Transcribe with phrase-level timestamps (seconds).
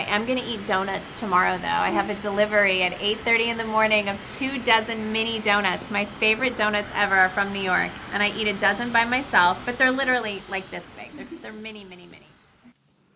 [0.00, 1.82] I am going to eat donuts tomorrow, though.
[1.88, 5.90] I have a delivery at 8:30 in the morning of two dozen mini donuts.
[5.90, 9.54] My favorite donuts ever are from New York, and I eat a dozen by myself.
[9.66, 11.10] But they're literally like this big.
[11.16, 12.26] They're, they're mini, mini, mini.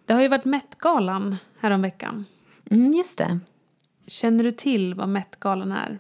[0.07, 2.25] Det har ju varit Met-galan häromveckan.
[2.71, 3.39] Mm, just det.
[4.07, 5.99] Känner du till vad Met-galan är?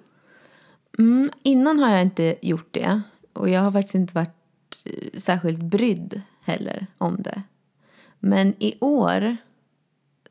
[0.99, 3.03] Mm, innan har jag inte gjort det.
[3.33, 4.37] Och jag har faktiskt inte varit
[4.85, 7.43] eh, särskilt brydd heller om det.
[8.21, 9.37] Men i år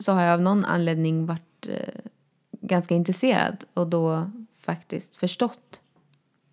[0.03, 2.09] så har jag av någon anledning varit eh,
[2.61, 5.81] ganska intresserad och då faktiskt förstått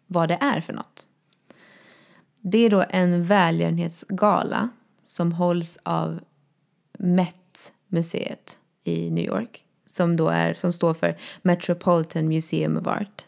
[0.07, 1.07] vad det är för något.
[2.41, 4.69] Det är då en välgörenhetsgala
[5.05, 6.21] som hålls av
[6.99, 13.27] Met-museet i New York som, då är, som står för Metropolitan Museum of Art.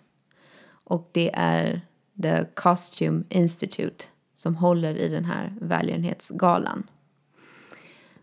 [0.84, 1.80] Och det är
[2.22, 4.04] The Costume Institute
[4.34, 6.82] som håller i den här välgörenhetsgalan.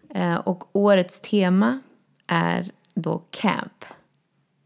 [0.09, 1.79] Eh, och årets tema
[2.29, 3.85] är då camp.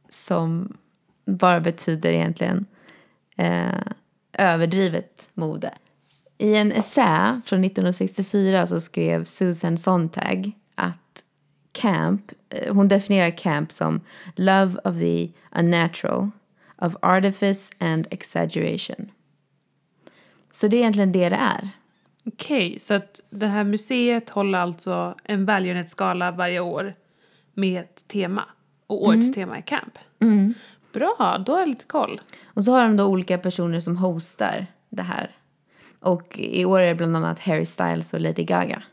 [0.09, 0.77] Som
[1.25, 2.65] bara betyder egentligen
[3.37, 3.81] eh,
[4.33, 5.73] överdrivet mode.
[6.37, 11.23] I en essä från 1964 så skrev Susan Sontag att
[11.71, 14.01] camp, eh, hon definierar camp som
[14.35, 16.31] love of the unnatural,
[16.77, 19.11] of artifice and exaggeration.
[20.51, 21.69] Så det är egentligen det det är.
[22.25, 26.95] Okej, så att det här museet håller alltså en välgörenhetsgala varje år
[27.53, 28.43] med ett tema.
[28.87, 29.99] Och årets tema är camp.
[30.93, 32.21] Bra, då har jag lite koll.
[32.45, 35.35] Och så har de då olika personer som hostar det här.
[35.99, 38.83] Och i år är det bland annat Harry Styles och Lady Gaga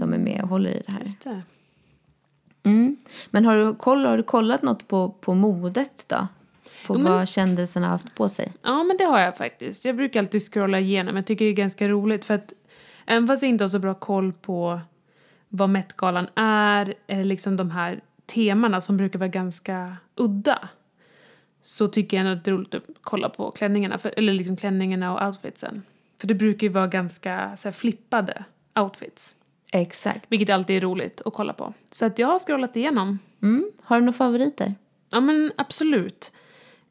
[0.00, 1.00] som är med och håller i det här.
[1.00, 1.42] Just det.
[2.62, 2.96] Mm.
[3.30, 6.26] Men har du, koll, har du kollat något på, på modet då?
[6.86, 8.52] På Jo, men- vad kändisarna har haft på sig?
[8.62, 9.84] Ja, men det har jag faktiskt.
[9.84, 11.16] Jag brukar alltid scrolla igenom.
[11.16, 12.52] Jag tycker det är ganska roligt för att
[13.06, 14.80] även fast jag inte har så bra koll på
[15.54, 20.68] vad Met-galan är, eller liksom de här temana som brukar vara ganska udda,
[21.62, 25.14] så tycker jag att det är roligt att kolla på klänningarna, för, eller liksom klänningarna
[25.14, 25.82] och outfitsen.
[26.20, 29.34] För det brukar ju vara ganska så här, flippade outfits,
[29.72, 30.24] Exakt.
[30.28, 31.74] vilket alltid är roligt att kolla på.
[31.90, 33.18] Så att jag har scrollat igenom.
[33.42, 33.70] Mm.
[33.82, 34.74] Har du några favoriter?
[35.10, 36.32] Ja, men absolut.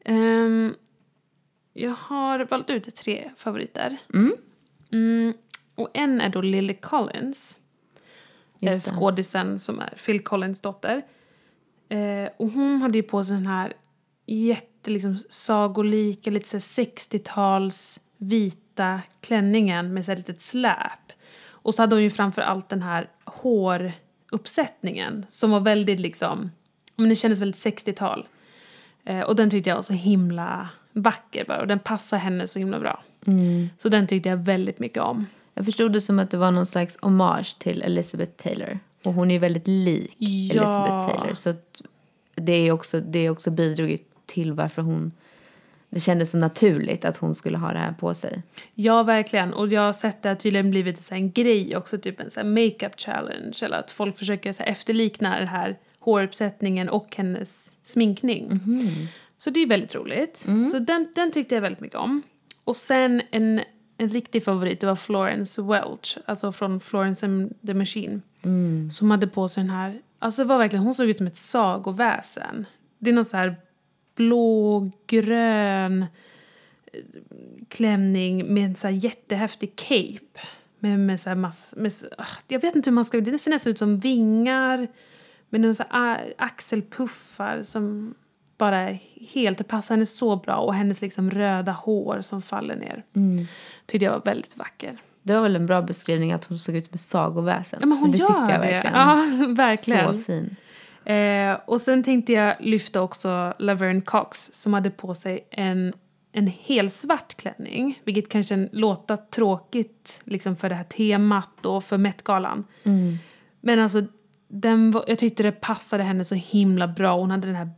[0.05, 0.73] Ehm,
[1.73, 3.97] jag har valt ut tre favoriter.
[4.93, 5.33] Mm,
[5.75, 7.57] och en är då Lily Collins.
[8.61, 11.01] Eh, skådisen som är Phil Collins dotter.
[11.89, 13.73] Eh, och hon hade ju på sig den här
[14.25, 21.11] jätte, liksom, sagolika, lite så här 60-tals vita klänningen med så här litet släp.
[21.47, 26.51] Och så hade hon ju framför allt den här håruppsättningen som var väldigt liksom,
[26.95, 28.27] men det kändes väldigt 60-tal.
[29.03, 32.59] Eh, och den tyckte jag var så himla vacker bara och den passar henne så
[32.59, 33.03] himla bra.
[33.77, 35.25] Så den tyckte jag väldigt mycket om.
[35.53, 38.79] Jag förstod det som att det var någon slags hommage till Elizabeth Taylor.
[39.03, 40.27] Och hon är ju väldigt lik Ja.
[40.27, 41.33] Elizabeth Taylor.
[41.33, 41.53] Så
[42.35, 45.11] det är också, det är också bidragit till varför hon...
[45.89, 48.43] Det kändes så naturligt att hon skulle ha det här på sig.
[48.73, 49.53] Ja, verkligen.
[49.53, 52.53] Och jag har sett det har tydligen blivit så här en grej också, typ en
[52.53, 53.57] makeup challenge.
[53.61, 58.59] Eller att folk försöker så efterlikna den här håruppsättningen och hennes sminkning.
[59.37, 60.37] Så det är väldigt roligt.
[60.71, 62.21] Så den, den tyckte jag väldigt mycket om.
[62.63, 63.61] Och sen en,
[64.01, 68.21] en riktig favorit, det var Florence Welch, alltså från Florence and the Machine.
[68.91, 72.65] Som hade på sig den här, alltså var verkligen, hon såg ut som ett sagoväsen.
[72.99, 73.55] Det är någon så här
[74.15, 76.05] blågrön
[77.67, 80.41] klänning med en så här jättehäftig cape.
[80.79, 83.21] Med, med så här mass, med, ah, jag vet inte hur man ska...
[83.21, 84.87] Det ser nästan ut som vingar.
[85.49, 88.13] Med några axelpuffar som
[88.61, 88.97] bara
[89.33, 89.57] helt...
[89.57, 90.55] Det passar henne så bra.
[90.55, 93.03] Och hennes liksom röda hår som faller ner.
[93.85, 94.97] Tyckte jag var väldigt vacker.
[95.23, 97.79] Det var väl en bra beskrivning att hon såg ut som ett sagoväsen.
[97.81, 98.67] Ja, men hon det gör tyckte jag det.
[98.67, 98.95] verkligen.
[98.95, 100.17] Ja, verkligen.
[100.17, 100.55] Så fin.
[101.15, 105.93] Eh, och sen tänkte jag lyfta också Laverne Cox som hade på sig en,
[106.31, 108.01] en helsvart klänning.
[108.03, 112.63] Vilket kanske låter tråkigt liksom för det här temat och för Met-galan.
[113.61, 114.03] Men alltså,
[114.47, 117.17] den var, jag tyckte det passade henne så himla bra.
[117.17, 117.69] Hon hade den här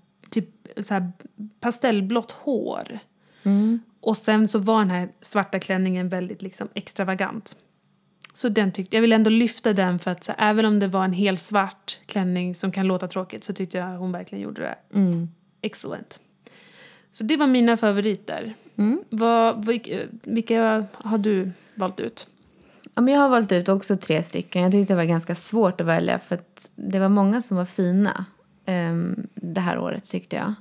[0.82, 1.12] så här
[1.60, 3.00] pastellblått hår.
[4.00, 7.56] Och sen så var den här svarta klänningen väldigt liksom extravagant.
[8.34, 10.88] Så den tyckte, jag vill ändå lyfta den för att så, här, även om det
[10.88, 14.62] var en hel svart klänning som kan låta tråkigt så tyckte jag hon verkligen gjorde
[14.62, 14.76] det
[15.62, 16.20] excellent.
[17.12, 18.54] Så det var mina favoriter.
[19.10, 22.28] Vad, vilka, vilka har du valt ut?
[22.96, 24.62] Ja, men jag har valt ut också tre stycken.
[24.62, 27.66] Jag tyckte det var ganska svårt att välja för att det var många som var
[27.66, 28.26] fina
[28.66, 30.54] ehm, det här året tyckte jag.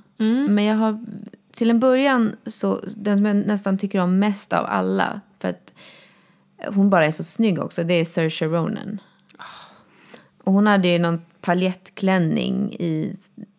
[0.49, 1.05] Men jag har
[1.51, 5.73] till en början så den som jag nästan tycker om mest av alla för att
[6.67, 8.99] hon bara är så snygg också det är Saoirse Ronan.
[10.43, 13.13] Och hon hade ju någon paljettklänning i,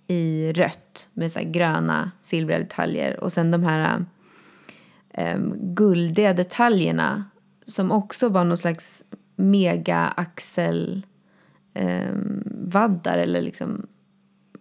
[0.06, 3.20] i rött med så gröna silvriga detaljer.
[3.20, 4.04] Och sen de här
[5.18, 7.24] um, guldiga detaljerna
[7.66, 9.04] som också var någon slags
[9.36, 11.06] mega axel
[11.74, 13.86] um, vaddar eller liksom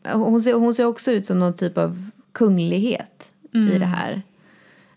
[0.04, 4.22] hon ser, hon ser också ut som någon typ av kunglighet i det här.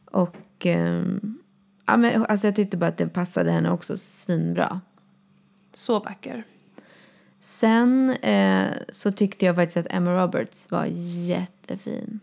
[0.04, 1.38] Och um,
[1.86, 4.80] ja, men, alltså jag tyckte bara att det passade henne också svinbra.
[5.72, 6.44] Så vacker.
[7.40, 10.84] Sen eh, så tyckte jag faktiskt att Emma Roberts var
[11.26, 12.20] jättefin.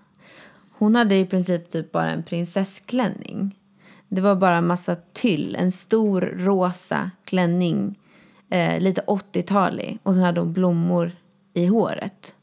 [0.71, 3.59] Hon hade i princip typ bara en prinsessklänning.
[4.07, 7.99] Det var bara en massa tyll, en stor rosa klänning,
[8.49, 9.99] eh, lite 80-talig.
[10.03, 11.11] Och så hade hon blommor
[11.53, 12.35] i håret.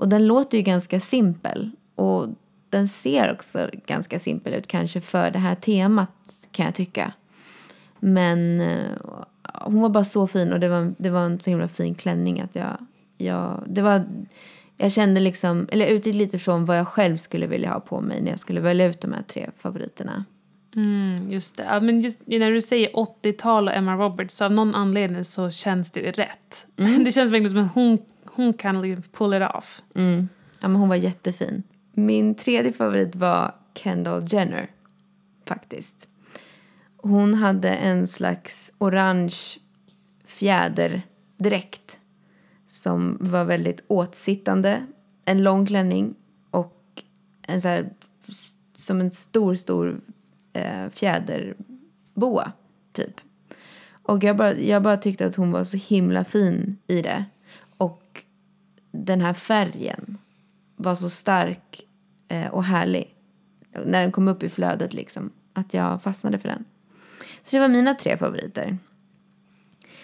[0.00, 1.70] Och den låter ju ganska simpel.
[1.94, 2.28] Och
[2.70, 6.10] den ser också ganska simpel ut kanske för det här temat
[6.52, 7.12] kan jag tycka.
[7.98, 8.90] Men eh,
[9.54, 12.40] hon var bara så fin och det var, det var en så himla fin klänning
[12.40, 12.76] att jag,
[13.18, 14.04] jag, det var,
[14.76, 18.22] jag kände liksom, eller utgick lite från vad jag själv skulle vilja ha på mig
[18.22, 20.24] när jag skulle välja ut de här tre favoriterna.
[20.76, 21.62] Mm, just det.
[21.62, 25.50] Ja, men just när du säger 80-tal och Emma Roberts så av någon anledning så
[25.50, 26.66] känns det rätt.
[27.04, 27.98] Det känns verkligen som att hon,
[28.34, 29.82] hon kan liksom pull it off.
[29.94, 30.28] Mm.
[30.60, 31.62] Ja, men hon var jättefin.
[31.92, 34.70] Min tredje favorit var Kendall Jenner,
[35.44, 36.08] faktiskt.
[36.96, 39.36] Hon hade en slags orange
[40.24, 42.00] fjäderdräkt
[42.66, 44.86] som var väldigt åtsittande.
[45.24, 46.14] En lång klänning
[46.50, 47.02] och
[47.46, 47.90] en så här,
[48.74, 50.00] som en stor, stor
[50.52, 52.52] eh, fjäderboa,
[52.92, 53.20] typ.
[54.02, 57.24] Och jag bara, jag bara tyckte att hon var så himla fin i det.
[58.90, 60.18] Den här färgen
[60.76, 61.82] var så stark
[62.28, 63.14] eh, och härlig.
[63.84, 65.30] När den kom upp i flödet liksom.
[65.52, 66.64] Att jag fastnade för den.
[67.42, 68.78] Så det var mina tre favoriter.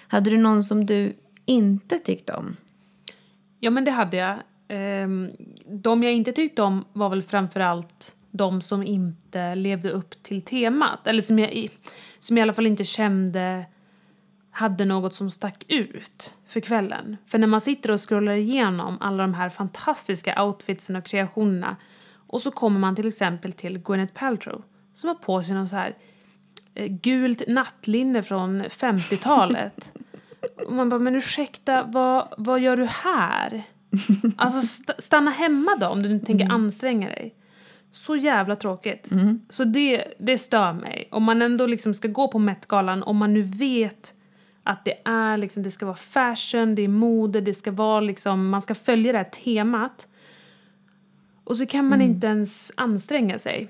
[0.08, 2.56] Hade du någon som du inte tyckte om?
[3.60, 4.38] Ja, men det hade jag.
[4.68, 5.30] Ehm,
[5.66, 11.06] de jag inte tyckte om var väl framförallt de som inte levde upp till temat.
[11.06, 11.68] Eller som jag,
[12.20, 13.66] som jag i alla fall inte kände
[14.56, 17.16] hade något som stack ut för kvällen.
[17.26, 21.76] För när man sitter och scrollar igenom alla de här fantastiska outfitsen och kreationerna
[22.26, 24.62] och så kommer man till exempel till Gwyneth Paltrow
[24.94, 25.94] som har på sig någon så här
[26.74, 29.92] eh, gult nattlinne från 50-talet.
[30.66, 33.62] Och man bara, men ursäkta, vad, vad gör du här?
[34.36, 37.34] Alltså st- stanna hemma då om du inte tänker anstränga dig.
[37.92, 39.08] Så jävla tråkigt.
[39.48, 41.08] Så det, det stör mig.
[41.12, 44.12] Om man ändå liksom ska gå på Met-galan, om man nu vet
[44.66, 48.48] att det är liksom, det ska vara fashion, det är mode, det ska vara liksom,
[48.48, 50.08] man ska följa det här temat.
[51.44, 53.68] Och så kan man inte ens anstränga sig.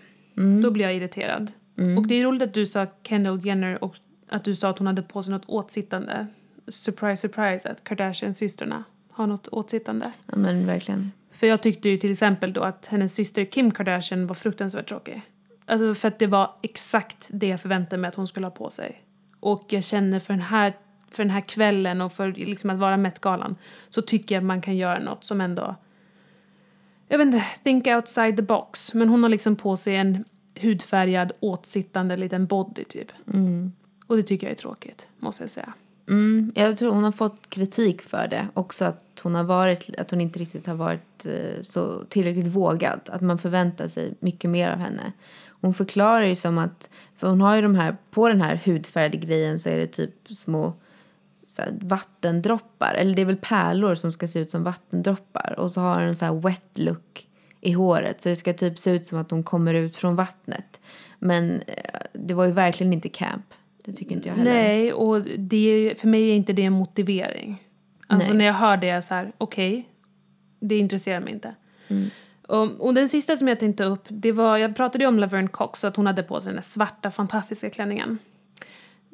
[0.63, 1.53] Då blir jag irriterad.
[1.99, 3.97] Och det är roligt att du sa Kendall Jenner och
[4.29, 6.27] att du sa att hon hade på sig något åtsittande.
[6.69, 10.13] Surprise, surprise att Kardashian-systrarna har något åtsittande.
[10.27, 11.13] Ja, men verkligen.
[11.31, 15.23] För jag tyckte ju till exempel då att hennes syster Kim Kardashian var fruktansvärt tråkig.
[15.67, 18.71] Alltså för att det var exakt det jag förväntade mig att hon skulle ha på
[18.71, 19.03] sig.
[19.41, 20.77] Och jag känner för den här,
[21.17, 23.57] för den här kvällen och för liksom att vara Met-galan
[23.89, 25.77] så tycker jag att man kan göra något som ändå
[27.09, 28.95] jag vet inte, think outside the box.
[28.95, 30.25] Men hon har liksom på sig en
[30.61, 33.13] hudfärgad åtsittande liten body typ.
[34.07, 35.73] Och det tycker jag är tråkigt, måste jag säga.
[36.09, 38.49] Mm, jag tror hon har fått kritik för det.
[38.55, 43.01] Också att hon, har varit, att hon inte riktigt har varit eh, så tillräckligt vågad.
[43.07, 45.13] Att man förväntar sig mycket mer av henne.
[45.61, 49.17] Hon förklarar ju som att, för hon har ju de här, på den här hudfärgade
[49.17, 50.73] grejen så är det typ små
[51.57, 52.95] så här, vattendroppar.
[52.95, 55.55] Eller det är väl pärlor som ska se ut som vattendroppar.
[55.59, 57.27] Och så har hon en så här wet look
[57.61, 58.23] i håret.
[58.23, 60.81] Så det ska typ se ut som att hon kommer ut från vattnet.
[61.19, 63.55] Men eh, det var ju verkligen inte camp.
[63.85, 64.53] Det tycker inte jag heller.
[64.53, 67.63] Nej, och det är, för mig är inte det en motivering.
[68.07, 68.39] Alltså Nej.
[68.39, 69.89] när jag hör det är jag så här, okej,
[70.61, 71.55] det intresserar mig inte.
[71.89, 72.11] Mm.
[72.47, 75.49] Och, och den sista som jag tänkte upp, det var, jag pratade ju om Laverne
[75.49, 78.19] Cox, att hon hade på sig den där svarta fantastiska klänningen.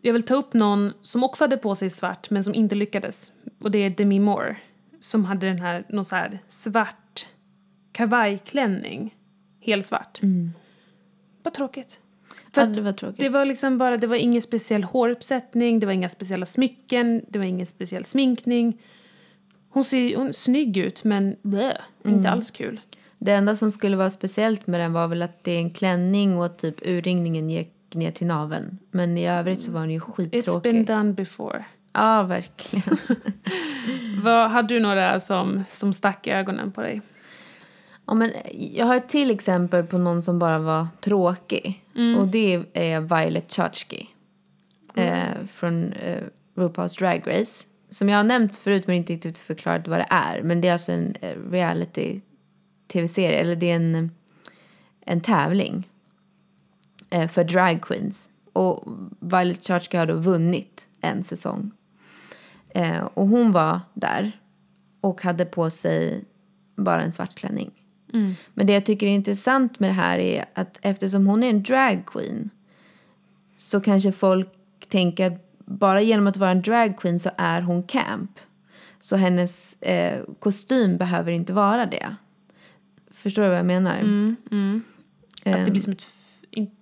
[0.05, 3.33] Jag vill ta upp någon som också hade på sig svart, men som inte lyckades.
[3.61, 4.57] Och det är Demi Moore,
[5.01, 7.27] som hade den här, någon så här svart
[7.93, 9.15] kavajklänning.
[9.61, 10.21] Helt svart.
[11.43, 12.01] Vad tråkigt.
[12.55, 12.69] För Mm.
[12.69, 13.21] Ja, att det var tråkigt.
[13.21, 17.39] det var liksom bara, det var ingen speciell håruppsättning, det var inga speciella smycken, det
[17.39, 18.79] var ingen speciell sminkning.
[19.69, 21.37] Hon ser, hon är snygg ut men
[22.05, 22.17] Mm.
[22.17, 22.81] inte alls kul.
[23.19, 26.37] Det enda som skulle vara speciellt med den var väl att det är en klänning
[26.39, 27.51] och typ urringningen
[27.93, 28.79] gick ner till naveln.
[28.91, 30.87] Men i övrigt så var den ju It's been skittråkig.
[30.87, 31.65] done before.
[31.93, 32.97] Ja, verkligen.
[34.23, 37.01] Vad, hade du några som, som stack i ögonen på dig?
[38.07, 41.85] Ja, men jag har ett till exempel på någon som bara var tråkig.
[42.19, 44.09] Och det är Violet Chachki.
[44.95, 46.23] Eh, från eh,
[46.57, 47.69] RuPaul's Drag Race.
[47.91, 50.43] som jag har nämnt förut men inte riktigt förklarat vad det är.
[50.43, 54.11] Men det är alltså en eh, reality-tv-serie, eller det är en,
[55.07, 55.89] en tävling
[57.29, 58.31] för drag queens.
[58.53, 58.85] Och
[59.21, 61.71] Violet Chachka har då vunnit en säsong.
[62.69, 64.33] Eh, och hon var där
[65.01, 66.25] och hade på sig
[66.77, 67.71] bara en svart klänning.
[68.55, 71.63] Men det jag tycker är intressant med det här är att eftersom hon är en
[71.63, 72.51] drag queen
[73.59, 74.49] så kanske folk
[74.89, 78.39] tänker att bara genom att vara en drag queen så är hon camp.
[79.01, 82.17] Så hennes eh, kostym behöver inte vara det.
[83.11, 83.99] Förstår du vad jag menar?
[85.45, 86.07] Att det blir som ett,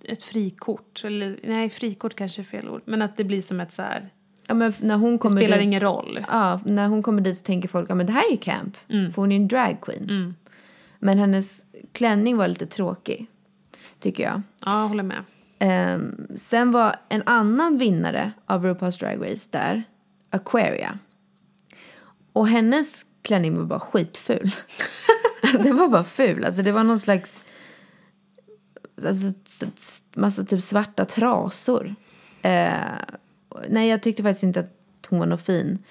[0.03, 1.01] ett frikort.
[1.03, 2.81] Eller, nej, frikort kanske är fel ord.
[2.85, 4.09] Men att det blir som ett så här...
[4.47, 6.25] Ja, men när hon Det kommer spelar dit, ingen roll.
[6.29, 8.77] Ja, när hon kommer dit så tänker folk att det här är ju camp.
[8.87, 10.35] För hon är en drag queen.
[10.99, 13.27] Men hennes klänning var lite tråkig.
[13.99, 14.41] Tycker jag.
[14.65, 15.23] Ja, jag håller med.
[15.59, 19.83] Ehm, sen var en annan vinnare av RuPaul's Drag Race där,
[20.29, 20.99] Aquaria.
[22.33, 24.51] Och hennes klänning var bara skitful.
[25.63, 26.45] den var bara ful.
[26.45, 27.43] Alltså det var någon slags...
[29.05, 29.33] Alltså
[30.15, 31.95] massa typ svarta trasor.
[32.41, 32.73] Eh,
[33.69, 35.83] nej, jag tyckte faktiskt inte att hon var något fin.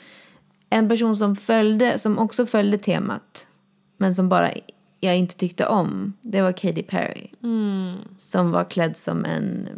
[0.71, 3.49] En person som följde, som också följde temat,
[3.97, 4.53] men som bara
[5.01, 7.31] jag inte tyckte om, det var Katy Perry.
[8.17, 9.69] Som var klädd som en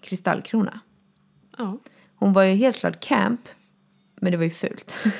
[0.00, 0.80] kristallkrona.
[1.58, 1.78] Ja.
[2.14, 3.48] Hon var ju helt klart camp,
[4.14, 4.96] men det var ju fult.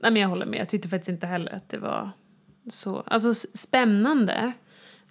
[0.00, 0.60] Nej, men jag håller med.
[0.60, 2.10] Jag tyckte faktiskt inte heller att det var
[2.68, 3.02] så...
[3.06, 4.52] Alltså spännande.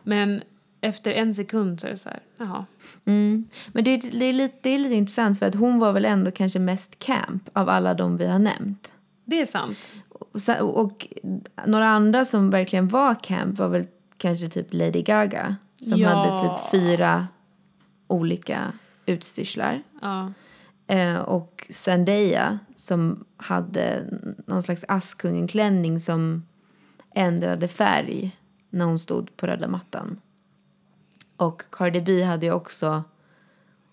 [0.07, 0.43] Men
[0.81, 2.65] efter en sekund så är det så här, jaha.
[3.05, 3.45] Mm.
[3.67, 6.05] Men det, är- det, är lite, det är lite intressant för att hon var väl
[6.05, 8.93] ändå kanske mest camp av alla de vi har nämnt.
[9.25, 9.93] Det är sant.
[10.09, 11.07] Och, sen, och
[11.65, 13.85] några andra som verkligen var camp var väl
[14.17, 15.55] kanske typ Lady Gaga.
[15.81, 16.09] Som Ja.
[16.09, 17.27] hade typ fyra
[18.07, 18.71] olika
[19.05, 19.83] utstyrslar.
[20.01, 20.33] Ja.
[20.87, 24.03] Eh, och Zendaya som hade
[24.45, 26.43] någon slags Askungen-klänning som
[27.15, 28.37] ändrade färg
[28.77, 30.21] när hon stod på röda mattan.
[31.37, 33.03] Och Cardi B hade ju också,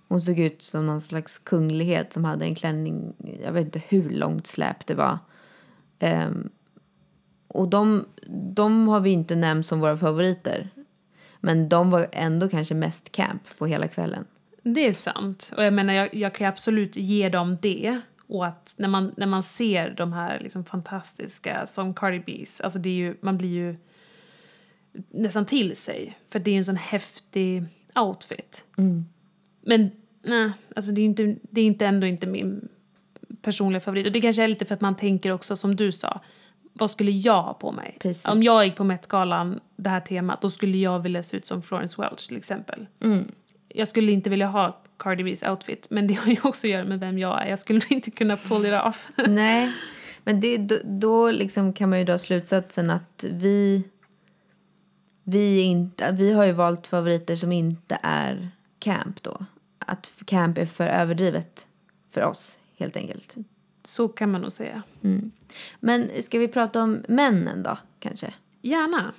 [0.09, 3.13] hon såg ut som någon slags kunglighet som hade en klänning,
[3.43, 5.19] jag vet inte hur långt släp det var.
[6.01, 6.51] Um,
[7.49, 10.69] och de, de har vi inte nämnt som våra favoriter.
[11.41, 14.25] Men de var ändå kanske mest camp på hela kvällen.
[14.63, 15.53] Det är sant.
[15.57, 18.01] Och jag menar, jag, jag kan ju absolut ge dem det.
[18.27, 22.79] Och att när man, när man ser de här liksom fantastiska som Cardi B's, alltså
[22.79, 23.77] det är ju, man blir ju
[25.11, 26.19] nästan till sig.
[26.31, 27.65] För det är en sån häftig
[27.97, 28.65] outfit.
[29.61, 29.91] Men
[30.23, 32.69] nej, alltså det är, inte, det är inte ändå inte min
[33.43, 34.07] personliga favorit.
[34.07, 36.21] Och det kanske är lite för att man tänker också som du sa,
[36.73, 37.97] vad skulle jag ha på mig?
[38.01, 38.27] Precis.
[38.27, 41.63] Om jag gick på Met-galan, det här temat, då skulle jag vilja se ut som
[41.63, 42.87] Florence Welch till exempel.
[43.69, 46.85] Jag skulle inte vilja ha Cardi B's outfit, men det har ju också att göra
[46.85, 47.51] med vem jag är.
[47.51, 49.09] Jag skulle inte kunna pull it off.
[49.27, 49.73] Nej,
[50.25, 53.85] men det, då, då liksom kan man ju dra slutsatsen att vi,
[55.25, 59.45] vi, inte, vi har ju valt favoriter som inte är camp då.
[59.79, 61.69] Att camp är för överdrivet
[62.11, 63.35] för oss, helt enkelt.
[63.85, 64.83] Så kan man nog säga.
[65.81, 68.35] Men ska vi prata om männen då, kanske?
[68.63, 69.13] Gärna.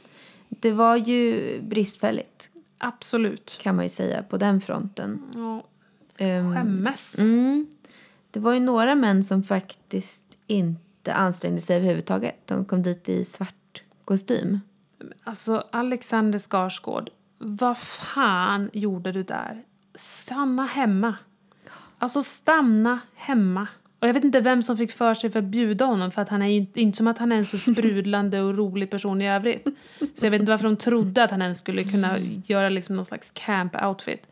[0.49, 3.59] Det var ju bristfälligt, Absolut.
[3.61, 5.21] kan man ju säga, på den fronten.
[5.35, 5.63] Ja,
[6.17, 7.19] Ehm, skämmes.
[7.19, 7.67] Mm.
[8.31, 12.35] Det var ju några män som faktiskt inte ansträngde sig överhuvudtaget.
[12.45, 14.59] De kom dit i svart kostym.
[15.23, 19.63] Alltså, Alexander Skarsgård, vad fan gjorde du där?
[19.95, 21.15] Stanna hemma.
[21.97, 23.67] Alltså, stanna hemma.
[23.99, 26.29] Och jag vet inte vem som fick för sig för att bjuda honom för att
[26.29, 29.21] han är ju inte, inte som att han är en så sprudlande och rolig person
[29.21, 29.67] i övrigt.
[30.13, 33.05] Så jag vet inte varför de trodde att han ens skulle kunna göra liksom någon
[33.05, 34.27] slags camp-outfit.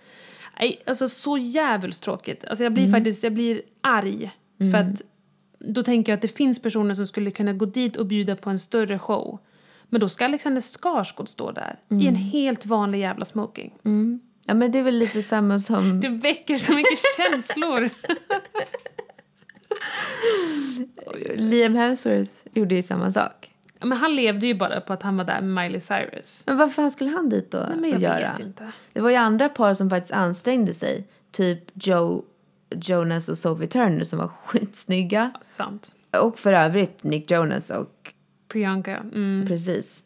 [0.59, 2.45] Nej, alltså så jävligt tråkigt.
[2.45, 4.31] Alltså jag blir faktiskt, jag blir arg.
[4.71, 5.01] För att
[5.59, 8.49] då tänker jag att det finns personer som skulle kunna gå dit och bjuda på
[8.49, 9.39] en större show.
[9.89, 13.73] Men då ska Alexander Skarsgård stå där i en helt vanlig jävla smoking.
[14.45, 15.99] Ja, men det är väl lite samma som...
[16.01, 17.89] Det väcker så mycket känslor.
[21.35, 23.51] Liam Hemsworth gjorde ju samma sak.
[23.79, 26.43] Ja, Men han levde ju bara på att han var där med Miley Cyrus.
[26.45, 28.31] Men varför skulle han dit då Nej, men jag göra?
[28.31, 28.71] vet inte.
[28.93, 31.07] Det var ju andra par som faktiskt ansträngde sig.
[31.31, 32.23] Typ Joe
[32.75, 35.31] Jonas och Sophie Turner som var skitsnygga.
[35.41, 35.93] Sant.
[36.19, 38.13] Och för övrigt Nick Jonas och
[38.53, 38.97] Priyanka.
[38.97, 39.45] Mm.
[39.47, 40.03] precis.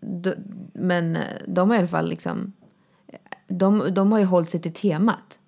[0.00, 0.34] De,
[0.72, 2.52] men eh, de har i alla fall liksom...
[3.48, 5.38] De, de har ju hållit sig till temat.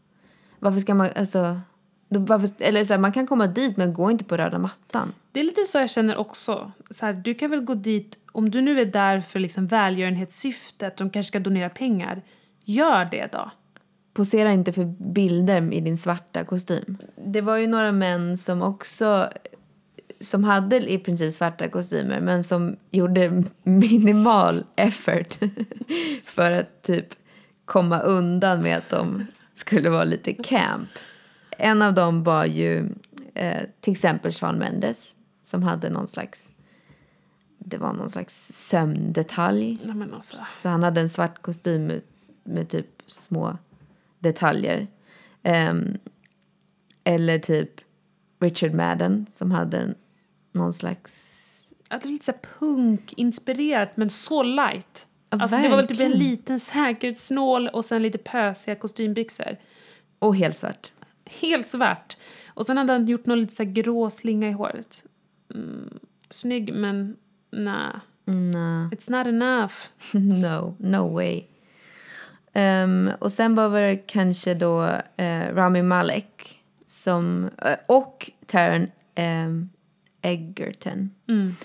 [0.58, 1.08] Varför ska man...
[1.16, 1.60] Alltså,
[2.08, 5.12] då- varför, eller så här, man kan komma dit men gå inte på röda mattan.
[5.32, 6.72] Det är lite så jag känner också.
[6.90, 10.86] Så här, du kan väl gå dit, om du nu är där för liksom välgörenhetssyfte,
[10.86, 12.22] att de kanske ska donera pengar,
[12.64, 13.50] gör det då.
[14.14, 16.96] posera inte för bilder i din svarta kostym.
[17.26, 19.28] Det var ju några män som också
[20.20, 25.38] som hade i princip svarta kostymer men som gjorde minimal effort
[26.24, 27.06] för att typ
[27.64, 30.88] komma undan med att de skulle vara lite camp.
[31.50, 32.88] En av dem var ju
[33.34, 36.50] eh, till exempel Sean Mendes som hade någon slags
[37.58, 39.78] det var någon slags sömndetalj.
[39.82, 40.36] Nej, alltså.
[40.62, 42.00] Så han hade en svart kostym med,
[42.44, 43.58] med typ små
[44.18, 44.86] detaljer.
[45.42, 45.98] Ehm,
[47.04, 47.70] eller typ
[48.40, 49.94] Richard Madden som hade en,
[50.58, 51.34] någon slags...
[51.88, 55.06] Att det är lite så punk-inspirerat men så light.
[55.30, 59.56] Ja, alltså det var väl typ en liten säkerhetsnål och sen lite pösiga kostymbyxor.
[60.18, 60.92] Och helt svart.
[61.24, 62.16] Helt svart.
[62.54, 65.04] Och sen hade han gjort någon lite så grå slinga i håret.
[65.54, 65.98] Mm,
[66.30, 67.16] snygg men
[67.50, 67.92] nej.
[68.24, 68.88] Nej.
[68.90, 69.74] It's not enough.
[70.12, 71.42] no, no way.
[72.52, 74.84] Ehm, och sen var det kanske då
[75.16, 79.68] eh, Rami Malek som, eh, och Taron ehm,
[80.22, 81.10] Egerton.
[81.28, 81.56] Mm.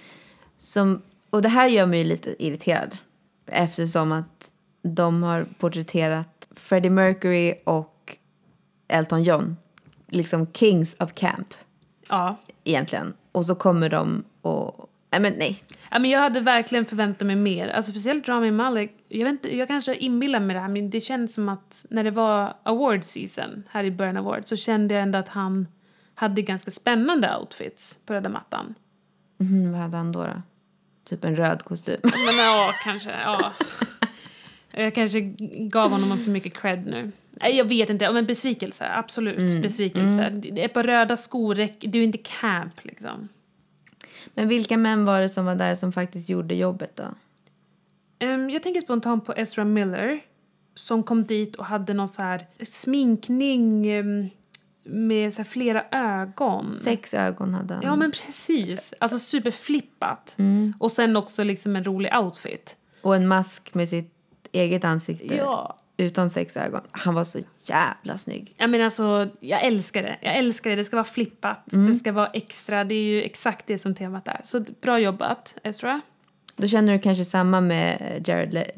[0.58, 2.98] Som, och det här gör mig lite irriterad
[3.46, 8.18] eftersom att de har porträtterat Freddie Mercury och
[8.88, 9.58] Elton John,
[10.08, 11.54] liksom kings of camp
[12.10, 12.36] Ja.
[12.64, 13.14] egentligen.
[13.32, 15.60] Och så kommer de och, nej men nej,
[15.92, 17.68] Ja, men jag hade verkligen förväntat mig mer.
[17.68, 18.92] Alltså, speciellt Rami Malek.
[19.08, 22.04] Jag, vet inte, jag kanske inbillar mig det här, men det känns som att när
[22.04, 25.68] det var award season här i början av året så kände jag ändå att han
[26.16, 28.76] hade ganska spännande outfits på röda mattan.
[29.38, 30.42] Mhm, vad hade han då, då?
[31.06, 32.00] Typ en röd kostym.
[32.04, 33.12] Men ja, kanske.
[33.12, 33.54] Ja.
[34.76, 35.20] Jag kanske
[35.70, 37.12] gav honom för mycket cred nu.
[37.42, 38.12] Jag vet inte.
[38.12, 39.62] Men besvikelse, absolut.
[39.62, 40.30] Besvikelse.
[40.30, 43.30] Det är på röda skor, du är inte camp liksom.
[44.34, 47.04] Men vilka män var det som var där som faktiskt gjorde jobbet då?
[48.20, 50.22] Ehm, jag tänker spontant på Ezra Miller
[50.76, 54.30] som kom dit och hade någon så här sminkning ehm,
[54.84, 56.72] med så här flera ögon.
[56.72, 57.84] Sex ögon hade han.
[57.84, 58.94] Ja, men precis.
[59.00, 60.38] Alltså superflippat.
[60.80, 62.78] Och sen också liksom en rolig outfit.
[63.02, 64.14] Och en mask med sitt
[64.52, 65.36] eget ansikte.
[65.36, 65.80] Ja.
[65.98, 66.82] Utan sex ögon.
[66.92, 68.54] Han var så jävla snygg.
[68.58, 70.18] Jag menar alltså, jag älskar det.
[70.22, 70.76] Jag älskar det.
[70.76, 71.62] Det ska vara flippat.
[71.66, 72.84] Det ska vara extra.
[72.84, 74.42] Det är ju exakt det som temat är.
[74.44, 76.02] Så bra jobbat, Ezra.
[76.56, 78.72] Då känner du kanske samma med Jared Le-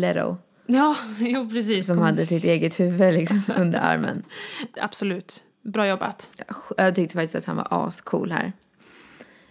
[0.00, 0.36] Leto.
[0.66, 1.86] Ja, jo precis.
[1.86, 4.22] Som Kom- hade sitt eget huvud liksom under armen.
[4.80, 5.44] Absolut.
[5.62, 6.30] Bra jobbat.
[6.76, 8.52] Jag tyckte faktiskt att han var ascool här.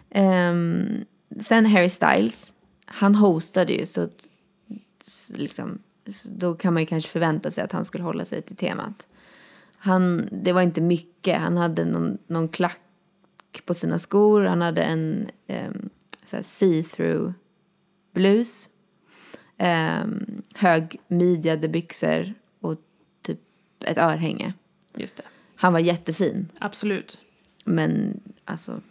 [0.10, 1.06] Ehm,
[1.40, 2.54] sen Harry Styles.
[2.86, 4.30] Han hostade ju så att,
[5.34, 8.56] liksom, så då kan man ju kanske förvänta sig att han skulle hålla sig till
[8.56, 9.08] temat.
[9.78, 11.40] Han, det var inte mycket.
[11.40, 12.82] Han hade någon, någon klack
[13.66, 14.42] på sina skor.
[14.42, 15.90] Han hade en um,
[16.42, 17.34] see-through
[18.14, 18.70] blus.
[19.58, 22.76] Um, högmidjade byxor och
[23.22, 23.40] typ
[23.84, 24.54] ett örhänge.
[24.96, 25.24] Just det.
[25.62, 26.52] Han var jättefin.
[26.60, 27.22] Absolut.
[27.64, 28.82] Men alltså...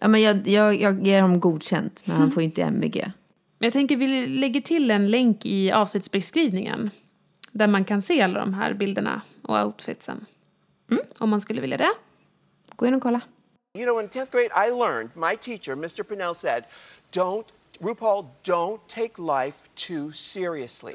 [0.00, 3.12] Ja, men jag, jag, jag ger honom godkänt, men han får ju inte MVG.
[3.58, 6.90] Jag tänker vi lägger till en länk i avsnittsbeskrivningen.
[7.52, 10.26] Där man kan se alla de här bilderna och outfitsen.
[11.18, 11.92] Om man skulle vilja det.
[12.76, 13.20] Gå in och kolla.
[13.78, 16.02] You know, in 10th grade, I learned, my teacher, Mr.
[16.02, 16.64] Pinnell, said,
[17.12, 17.46] don't,
[17.80, 20.94] RuPaul, don't take life too seriously.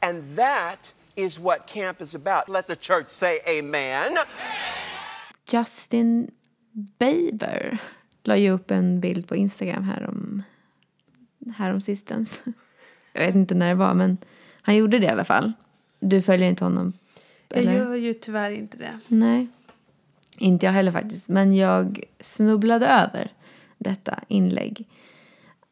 [0.00, 2.48] And that is what camp is about.
[2.48, 4.16] Let the church say amen.
[5.52, 6.30] Justin
[6.98, 7.78] Bieber
[8.24, 10.42] la ju upp en bild på Instagram härom,
[11.56, 12.40] härom sistens.
[13.12, 14.18] Jag vet inte när det var, men
[14.62, 15.52] han gjorde det i alla fall.
[16.00, 16.92] Du följer inte honom?
[17.48, 17.72] Jag eller?
[17.72, 18.98] gör ju tyvärr inte det.
[19.08, 19.46] Nej,
[20.38, 21.28] inte jag heller faktiskt.
[21.28, 23.32] Men jag snubblade över
[23.78, 24.88] detta inlägg.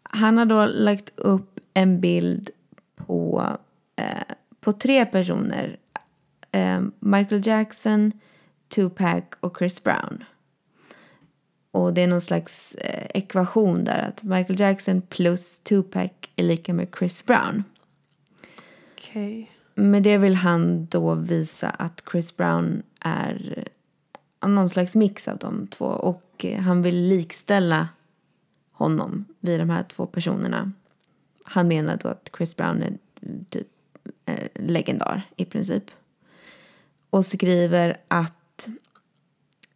[0.03, 2.51] Han har då lagt upp en bild
[2.97, 3.57] på,
[3.97, 4.35] eh,
[4.67, 5.77] på tre personer.
[6.53, 8.13] Eh, Michael Jackson,
[8.69, 10.25] Tupac och Chris Brown.
[11.71, 16.75] Och det är någon slags eh, ekvation där att Michael Jackson plus Tupac är lika
[16.75, 17.65] med Chris Brown.
[18.95, 19.51] Okej.
[19.75, 23.65] Med det vill han då visa att Chris Brown är
[24.43, 25.87] eh, någon slags mix av de två.
[25.87, 27.89] Och eh, han vill likställa
[28.73, 30.73] honom vid de här två personerna.
[31.45, 33.69] Han menar då att Chris Brown är mm, typ
[34.25, 35.85] eh, legendar i princip.
[37.11, 38.69] Och skriver att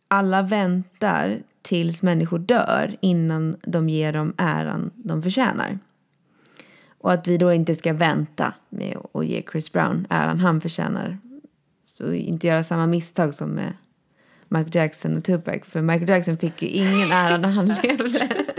[0.08, 5.78] alla väntar tills människor dör innan de ger dem äran de förtjänar.
[6.98, 11.18] Och att vi då inte ska vänta med att ge Chris Brown äran han förtjänar.
[11.84, 13.72] Så inte göra samma misstag som med
[14.48, 15.60] Michael Jackson och Tupac.
[15.64, 18.49] För Michael Jackson fick ju ingen ära när han levde.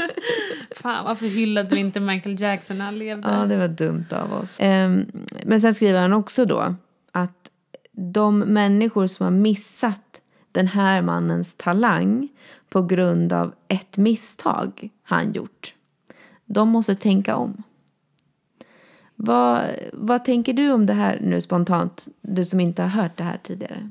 [0.82, 3.30] Fan, varför hyllade du inte Michael Jackson när han levde?
[3.30, 4.58] Ja, det var dumt av oss.
[4.60, 5.06] Ehm,
[5.46, 6.76] men sen skriver han också då
[7.12, 7.52] att
[7.92, 12.30] de människor som har missat den här mannens talang
[12.70, 15.74] på grund av ett misstag han gjort,
[16.46, 17.64] de måste tänka om.
[19.16, 23.24] Vad, vad tänker du om det här nu spontant, du som inte har hört det
[23.24, 23.90] här tidigare?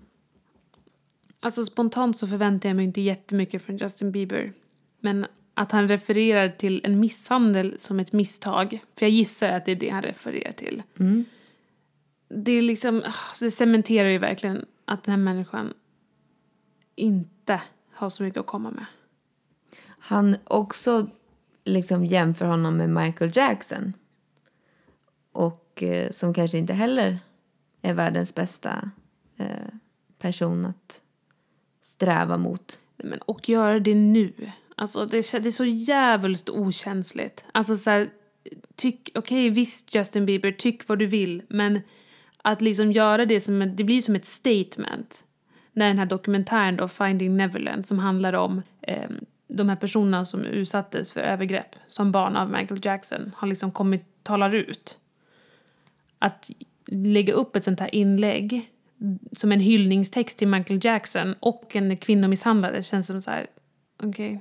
[1.41, 4.53] Alltså spontant så förväntar jag mig inte jättemycket från Justin Bieber.
[5.01, 9.73] Men att han refererar till en misshandel som ett misstag, för jag gissar att det
[9.73, 10.83] är det han refererar till.
[12.29, 13.03] Det är liksom,
[13.41, 15.75] det cementerar ju verkligen att den här människan
[16.95, 18.87] inte har så mycket att komma med.
[19.99, 21.09] Han också
[21.65, 23.93] liksom jämför honom med Michael Jackson.
[25.33, 27.19] Och eh, som kanske inte heller
[27.83, 28.91] är världens bästa
[29.37, 29.69] eh,
[30.19, 31.03] person att
[31.81, 32.81] sträva mot.
[32.97, 34.33] Men, och göra det nu.
[34.81, 37.45] Alltså det, det är så jävligt okänsligt.
[37.53, 38.11] Alltså så här,
[38.77, 41.43] tyck, okej visst Justin Bieber, tyck vad du vill.
[41.49, 41.81] Men
[42.43, 45.25] att liksom göra det som, det blir som ett statement.
[45.73, 49.11] När den här dokumentären då, Finding Neverland, som handlar om eh,
[49.49, 54.05] de här personerna som utsattes för övergrepp som barn av Michael Jackson, har liksom kommit,
[54.23, 54.99] talar ut.
[56.19, 56.51] Att
[56.87, 58.71] lägga upp ett sånt här inlägg
[59.33, 63.47] som en hyllningstext till Michael Jackson och en kvinnomisshandlare känns som så här,
[64.03, 64.41] okej.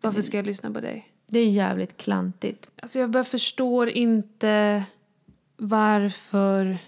[0.00, 1.12] Varför ska jag lyssna på dig?
[1.26, 2.70] Det är jävligt klantigt.
[2.82, 4.84] Alltså jag bara förstår inte
[5.56, 6.78] varför,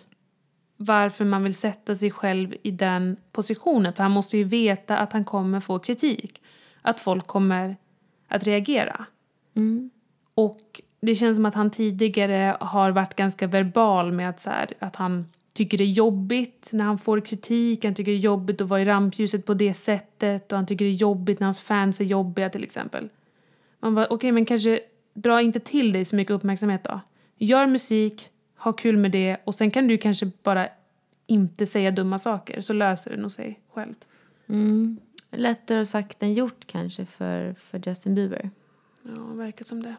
[0.76, 3.92] varför man vill sätta sig själv i den positionen.
[3.92, 6.42] För han måste ju veta att han kommer få kritik.
[6.82, 7.76] Att folk kommer
[8.28, 9.06] att reagera.
[10.34, 14.74] Och det känns som att han tidigare har varit ganska verbal med att, så här,
[14.78, 15.26] att han
[15.58, 17.84] tycker det är jobbigt när han får kritik.
[17.84, 20.52] Han tycker det är jobbigt att vara i rampljuset på det sättet.
[20.52, 23.08] Och han tycker det är jobbigt när hans fans är jobbiga till exempel.
[23.80, 24.80] Man bara, okej men kanske
[25.14, 27.00] dra inte till dig så mycket uppmärksamhet då.
[27.36, 30.68] Gör musik, ha kul med det och sen kan du kanske bara
[31.26, 34.06] inte säga dumma saker så löser det nog sig självt.
[35.30, 38.50] Lättare sagt än gjort kanske för, för Justin Bieber.
[39.02, 39.96] Ja, verkar som det.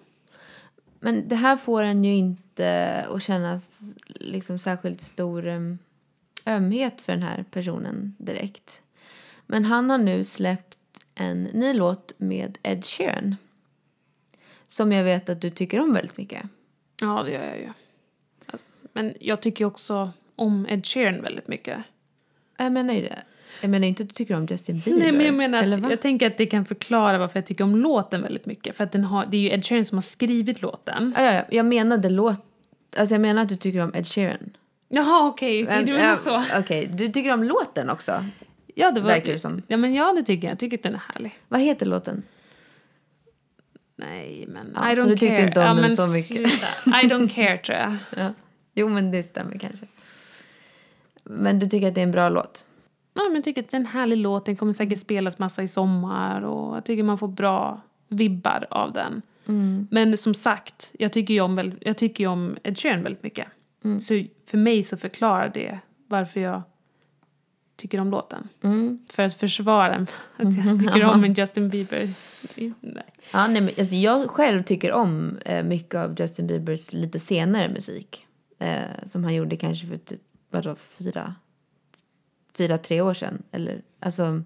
[1.00, 3.60] Men det här får en ju inte att känna
[4.08, 5.80] liksom särskilt stor em,
[6.46, 8.84] ömhet för den här personen direkt.
[9.46, 10.78] Men han har nu släppt
[11.16, 13.36] en ny låt med Ed Sheeran.
[14.68, 16.44] Som jag vet att du tycker om väldigt mycket.
[17.02, 17.70] Ja, det gör jag ju.
[18.46, 21.78] Alltså, men jag tycker också om Ed Sheeran väldigt mycket.
[22.58, 23.24] Jag menar ju det.
[23.62, 25.00] Jag menar inte att du tycker om Justin Bieber.
[25.00, 27.76] Nej, men jag menar att, jag tänker att det kan förklara varför jag tycker om
[27.76, 28.76] låten väldigt mycket.
[28.76, 31.14] För att den har, det är ju Ed Sheeran som har skrivit låten.
[31.18, 31.44] Ja, ja, ja.
[31.50, 32.46] jag menade låt...
[32.98, 34.50] Alltså jag menar att du tycker om Ed Sheeran.
[34.90, 35.64] Jaha, okej.
[35.64, 35.86] Okay.
[35.86, 36.44] Du menar så.
[36.60, 38.26] Okej, du tycker om låten också?
[38.76, 39.62] Ja, det var, Verkar det som.
[39.68, 40.52] Ja, men ja, det tycker jag.
[40.52, 41.40] Jag tycker att den är härlig.
[41.48, 42.24] Vad heter låten?
[43.96, 45.48] Nej, men Ja, I så don't du tyckte care.
[45.48, 46.50] inte om ja, den så mycket.
[46.50, 46.68] sluta.
[47.02, 47.96] I don't care, tror jag.
[48.18, 48.34] Ja.
[48.74, 49.88] Jo, men det stämmer kanske.
[51.24, 52.66] Men du tycker att det är en bra låt?
[53.20, 54.46] Ja, men jag tycker att det är en härlig låt.
[54.46, 58.94] Den kommer säkert spelas massa i sommar och jag tycker man får bra vibbar av
[58.94, 59.22] den.
[59.90, 63.48] Men som sagt, jag tycker ju om, väl, jag tycker om Ed Sheeran väldigt mycket.
[64.00, 66.62] Så för mig så förklarar det varför jag
[67.76, 68.50] tycker om låten.
[69.12, 69.96] För att försvara
[70.38, 72.10] att jag tycker om en Justin Bieber.
[72.82, 73.04] Nej.
[73.34, 77.70] Ja, nej, men alltså jag själv tycker om eh, mycket av Justin Biebers lite senare
[77.70, 78.26] musik.
[78.60, 81.36] Eh, som han gjorde kanske för typ, vadå, fyra,
[82.60, 83.44] fyra, tre år sedan.
[83.52, 84.42] Eller, alltså,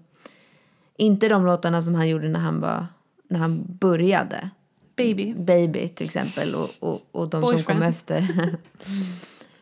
[0.96, 2.86] inte de låtarna som han gjorde när han, var,
[3.28, 4.50] när han började.
[4.96, 5.34] Baby.
[5.34, 7.84] Baby till exempel och, och, och de som kom Boyfriend.
[7.84, 8.28] efter.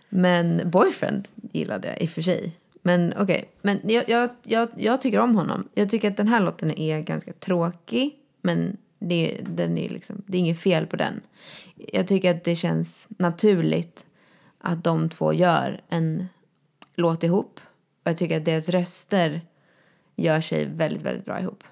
[0.09, 2.53] men Boyfriend gillade jag i och för sig.
[2.83, 5.69] Men okej, men jag, jag, jag, jag tycker om honom.
[5.75, 8.17] Jag tycker att den här låten är ganska tråkig.
[8.43, 11.21] Men det, den är liksom, det är inget fel på den.
[11.93, 14.07] Jag tycker att det känns naturligt
[14.59, 16.29] att de två gör en
[16.95, 17.61] låt ihop.
[18.05, 19.41] Och jag tycker att deras röster
[20.17, 21.65] gör sig väldigt, väldigt bra ihop.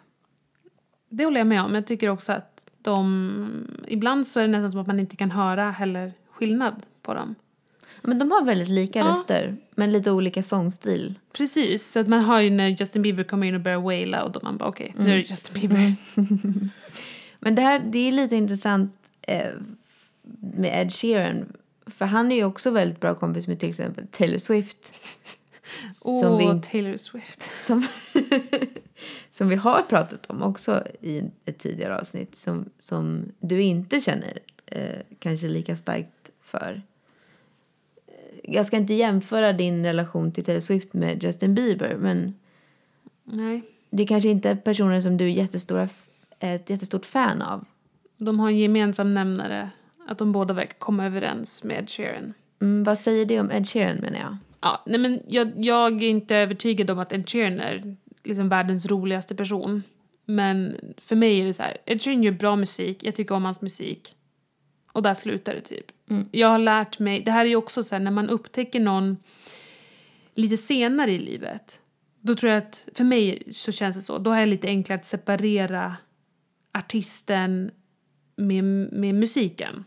[1.09, 1.75] Det håller jag med om.
[1.75, 3.69] Jag tycker också att de...
[3.87, 7.35] Ibland så är det nästan som att man inte kan höra heller skillnad på dem.
[8.03, 9.05] Men de har väldigt lika Ja.
[9.07, 11.19] röster, men lite olika sångstil.
[11.33, 14.33] Precis, så att man hör ju när Justin Bieber kommer in och börjar waila och
[14.33, 15.95] då man bara okej, nu är det Justin Bieber.
[17.41, 19.49] Men det här det är lite intressant eh,
[20.39, 21.53] med Ed Sheeran.
[21.87, 24.95] För han är ju också väldigt bra kompis med till exempel Taylor Swift.
[26.05, 27.43] Åh, Som, vi, Taylor Swift.
[27.59, 27.87] som,
[29.31, 32.35] som vi har pratat om också i ett tidigare avsnitt.
[32.37, 36.83] Som, som du inte känner eh, kanske lika starkt för.
[38.07, 38.15] Eh,
[38.55, 41.97] Jag ska inte jämföra din relation till Taylor Swift med Justin Bieber.
[41.97, 42.35] Men
[43.25, 45.89] Nej, det kanske inte är personer som du är jättestora,
[46.39, 47.65] är ett jättestort fan av.
[48.17, 49.71] de har en gemensam nämnare.
[50.09, 52.35] Att de båda verkar komma överens med Ed Sheeran.
[52.61, 54.37] Mm, vad säger det om Ed Sheeran menar jag?
[54.61, 58.87] Ja, nej men jag, jag är inte övertygad om att Ed Sheeran är liksom världens
[58.87, 59.83] roligaste person.
[60.25, 63.45] Men för mig är det så här, Ed Sheeran gör bra musik, jag tycker om
[63.45, 64.15] hans musik.
[64.93, 65.87] Och där slutar det typ.
[66.31, 69.17] Jag har lärt mig, det här är ju också så här, när man upptäcker någon
[70.35, 71.81] lite senare i livet.
[72.21, 74.99] Då tror jag att, för mig så känns det så, då har jag lite enklare
[74.99, 75.97] att separera
[76.73, 77.71] artisten
[78.37, 79.85] med, med musiken.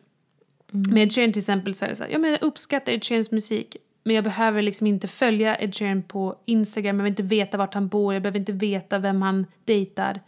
[0.71, 3.03] Med Ed Sheeran till exempel så är det så här, ja, men jag uppskattar Ed
[3.03, 7.23] Sheerans musik men jag behöver liksom inte följa Ed Sheeran på Instagram, jag behöver inte
[7.23, 10.21] veta vart han bor, jag behöver inte veta vem han dejtar.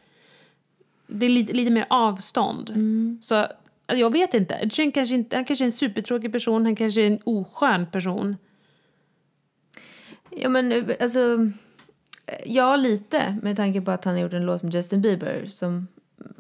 [1.08, 2.74] Det är lite, lite mer avstånd.
[3.22, 6.66] Så alltså, jag vet inte, Ed Sheeran kanske inte, han kanske är en supertråkig person,
[6.66, 8.36] han kanske är en oskön person.
[10.30, 11.52] Ja, men alltså...
[12.46, 13.38] Ja, lite.
[13.42, 15.46] Med tanke på att han har gjort en låt med Justin Bieber.
[15.46, 15.88] Som,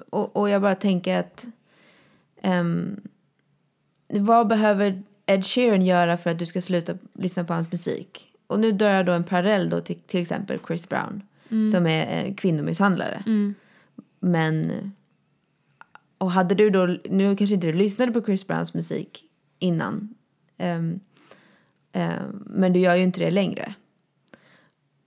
[0.09, 1.45] och, och jag bara tänker att...
[2.41, 3.01] ehm,
[4.07, 8.31] vad behöver Ed Sheeran göra för att du ska sluta lyssna på hans musik?
[8.47, 11.21] Och nu drar jag då en parallell då till till exempel Chris Brown.
[11.71, 13.23] Som är eh, kvinnomisshandlare.
[14.19, 14.91] Men...
[16.17, 16.97] Och hade du då...
[17.09, 19.23] Nu kanske inte du lyssnade på Chris Browns musik
[19.59, 20.15] innan.
[20.57, 20.99] Ehm,
[21.91, 23.73] ehm, men du gör ju inte det längre.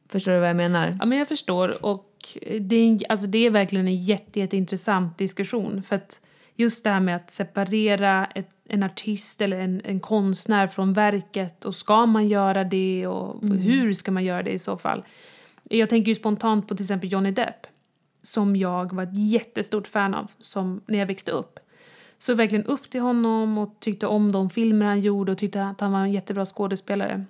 [0.09, 0.97] Förstår du vad jag menar?
[1.01, 1.85] Ja, men jag förstår.
[1.85, 5.83] Och det är, alltså det är verkligen en jätte, jätteintressant diskussion.
[5.83, 6.21] För att
[6.55, 11.65] just det här med att separera ett, en artist eller en, en konstnär från verket.
[11.65, 15.05] Och ska man göra det och hur ska man göra det i så fall?
[15.63, 17.67] Jag tänker ju spontant på till exempel Johnny Depp.
[18.23, 21.61] Som jag var ett jättestort fan av som, när jag växte upp.
[22.19, 25.81] Så verkligen upp till honom och tyckte om de filmer han gjorde och tyckte att
[25.81, 27.25] han var en jättebra skådespelare.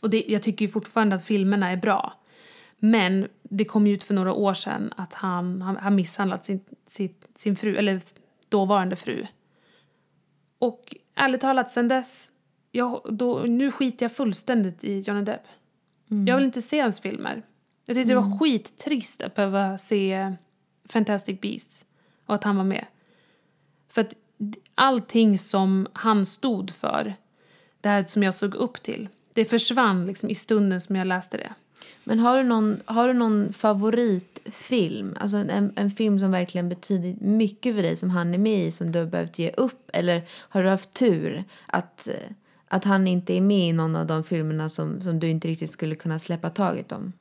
[0.00, 2.12] Och det, jag tycker ju fortfarande att filmerna är bra.
[2.78, 6.60] Men det kom ju ut för några år sedan att han har han misshandlat sin,
[6.86, 8.00] sin, sin fru, eller
[8.48, 9.26] dåvarande fru.
[10.58, 12.30] Och ärligt talat, sen dess,
[12.72, 15.42] jag, då, nu skiter jag fullständigt i Johnny Depp.
[16.26, 17.42] Jag vill inte se hans filmer.
[17.86, 20.34] Jag tyckte det var skittrist att behöva se
[20.88, 21.84] Fantastic Beasts
[22.26, 22.86] och att han var med.
[23.88, 24.14] För att
[24.74, 27.14] allting som han stod för,
[27.80, 31.36] det här som jag såg upp till, det försvann liksom i stunden som jag läste
[31.36, 31.52] det.
[32.04, 33.52] Men har du någon, har du någon
[34.50, 35.16] favoritfilm?
[35.20, 38.70] Alltså en, en film som verkligen betyder mycket för dig som han är med i
[38.70, 39.90] som du har behövt ge upp?
[39.92, 42.14] Eller har du haft tur att, eh,
[42.68, 45.70] att han inte är med i någon av de filmerna som, som du inte riktigt
[45.70, 47.12] skulle kunna släppa taget om?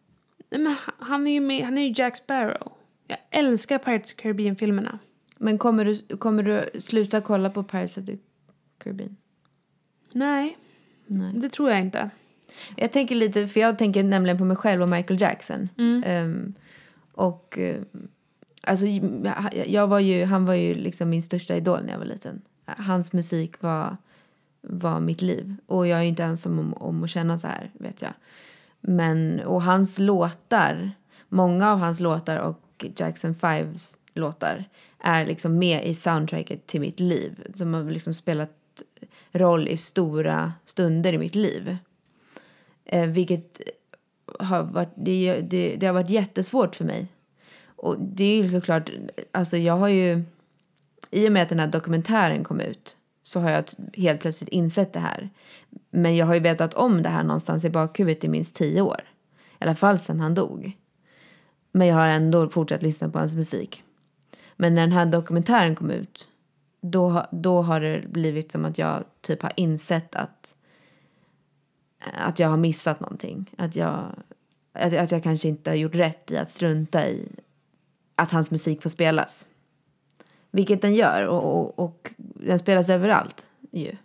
[0.49, 2.71] Nej, men han- är ju med, han är ju Jack Sparrow.
[3.07, 4.99] Jag älskar Pirates of the Caribbean-filmerna.
[5.37, 8.17] Men kommer du, kommer du sluta kolla på Pirates of the
[8.77, 9.15] Caribbean?
[10.13, 10.57] Nej,
[11.07, 11.31] Nej.
[11.35, 12.09] det tror jag inte.
[12.75, 15.69] Jag tänker lite, för jag tänker nämligen på mig själv och Michael Jackson.
[16.05, 16.53] Ehm,
[17.17, 17.81] och eh,
[18.63, 22.05] alltså, jag- jag var ju, han var ju liksom min största idol när jag var
[22.05, 22.41] liten.
[22.65, 23.97] Hans musik var,
[24.61, 25.55] var mitt liv.
[25.65, 28.13] Och jag är ju inte ensam om, om att känna så här, vet jag.
[28.81, 30.91] Men, och hans låtar,
[31.29, 34.65] många av hans låtar och Jackson 5s låtar
[34.99, 37.43] är liksom med i soundtracket till mitt liv.
[37.55, 38.51] Som har liksom spelat
[39.31, 41.77] roll i stora stunder i mitt liv.
[42.85, 43.61] Eh, vilket
[44.39, 47.07] har varit, det, det, det har varit jättesvårt för mig.
[47.75, 48.89] Och det är ju såklart,
[49.31, 50.23] alltså jag har ju,
[51.11, 53.63] i och med att den här dokumentären kom ut så har jag
[53.93, 55.29] helt plötsligt insett det här.
[55.89, 59.01] Men jag har ju vetat om det här någonstans i bakhuvudet i minst tio år.
[59.59, 60.77] I alla fall sedan han dog.
[61.71, 63.83] Men jag har ändå fortsatt lyssna på hans musik.
[64.55, 66.29] Men när den här dokumentären kom ut
[66.81, 70.55] då, då har det blivit som att jag typ har insett att
[72.13, 73.51] att jag har missat någonting.
[73.57, 74.05] Att jag,
[74.73, 77.27] att, att jag kanske inte har gjort rätt i att strunta i
[78.15, 79.47] att hans musik får spelas.
[80.51, 83.95] Vilket den gör och, och, och den spelas överallt ju.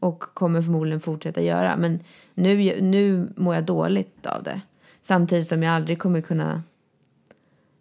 [0.00, 1.76] Och kommer förmodligen fortsätta göra.
[1.76, 2.00] Men
[2.34, 4.60] nu, nu mår jag dåligt av det.
[5.02, 6.62] Samtidigt som jag aldrig kommer kunna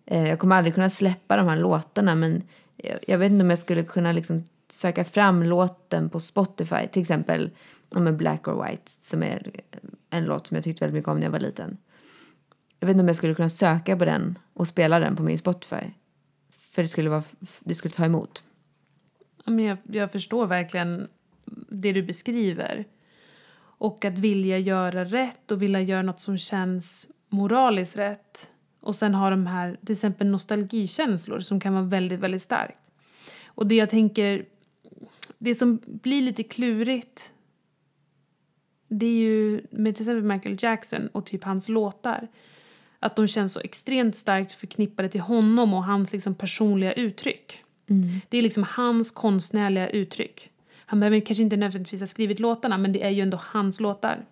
[0.06, 2.43] eh, jag kommer aldrig kunna släppa de här låtarna men
[2.75, 6.88] jag, jag vet inte om jag skulle kunna liksom söka fram låten på Spotify.
[6.91, 7.49] Till exempel
[8.00, 9.52] men Black or White som är
[10.10, 11.78] en låt som jag tyckte väldigt mycket om när jag var liten.
[12.80, 15.38] Jag vet inte om jag skulle kunna söka på den och spela den på min
[15.38, 15.92] Spotify.
[16.72, 17.24] För det skulle, vara,
[17.60, 18.44] det skulle ta emot.
[19.46, 21.08] Ja, men jag, jag förstår verkligen
[21.70, 22.86] det du beskriver.
[23.78, 28.50] Och att vilja göra rätt och vilja göra något som känns moraliskt rätt.
[28.80, 32.92] Och sen ha de här, till exempel nostalgikänslor som kan vara väldigt, väldigt starkt.
[33.46, 34.46] Och det jag tänker,
[35.38, 37.34] det som blir lite klurigt
[39.00, 42.28] det är ju med till exempel Michael Jackson och typ hans låtar.
[43.00, 47.64] Att de känns så extremt starkt förknippade till honom och hans liksom personliga uttryck.
[48.30, 50.50] Det är liksom hans konstnärliga uttryck.
[50.86, 54.26] Han behöver kanske inte nödvändigtvis ha skrivit låtarna men det är ju ändå hans låtar.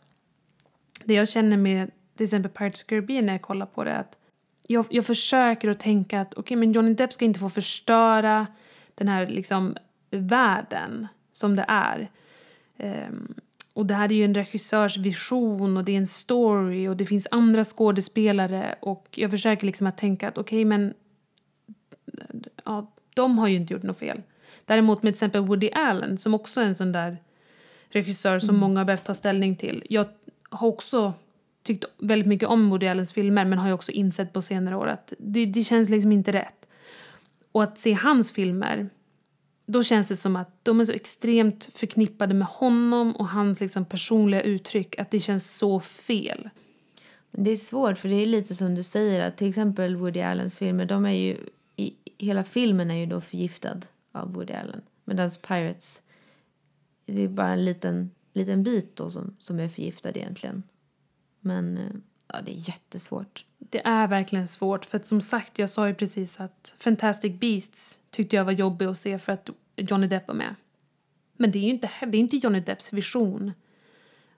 [1.04, 4.00] Det jag känner med till exempel Pirates of Caribbean när jag kollar på det är
[4.00, 4.18] att
[4.68, 8.48] jag, jag försöker att tänka att okej, men Johnny Depp ska inte få förstöra
[8.96, 9.78] den här liksom
[10.12, 12.10] världen som det är.
[12.78, 13.34] Ehm,
[13.74, 17.06] och det här är ju en regissörs vision och det är en story och det
[17.06, 20.94] finns andra skådespelare och jag försöker liksom att tänka att okej, men
[22.66, 24.22] ja, de har ju inte gjort något fel.
[24.66, 27.18] Däremot med till exempel Woody Allen som också är en sån där
[27.90, 29.84] regissör som många har behövt ta ställning till.
[29.90, 30.06] Jag
[30.50, 31.14] har också
[31.64, 34.88] tyckt väldigt mycket om Woody Allens filmer men har ju också insett på senare år
[34.88, 36.68] att det, det känns liksom inte rätt.
[37.52, 38.90] Och att se hans filmer,
[39.66, 43.86] då känns det som att de är så extremt förknippade med honom och hans liksom
[43.86, 46.50] personliga uttryck att det känns så fel.
[47.32, 50.58] Det är svårt för det är lite som du säger att till exempel Woody Allens
[50.58, 51.38] filmer, de är ju,
[51.76, 54.82] i, hela filmen är ju då förgiftad av Woody Allen.
[55.06, 56.02] Medan Pirates,
[57.06, 60.64] det är bara en liten, liten bit då som, som är förgiftad egentligen.
[61.40, 61.92] Men eh,
[62.34, 63.46] ja, det är jättesvårt.
[63.58, 68.00] Det är verkligen svårt för att som sagt, jag sa ju precis att Fantastic Beasts
[68.10, 70.56] tyckte jag var jobbig att se för att Johnny Depp var med.
[71.38, 73.52] Men det är ju inte, det är inte Johnny Depps vision.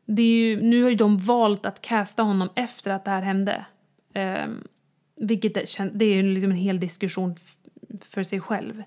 [0.06, 3.22] Det är ju, nu har ju de valt att casta honom efter att det här
[3.22, 3.66] hände.
[4.16, 4.68] Um,
[5.16, 7.36] vilket är, det är ju liksom en hel diskussion
[8.02, 8.84] för sig själv.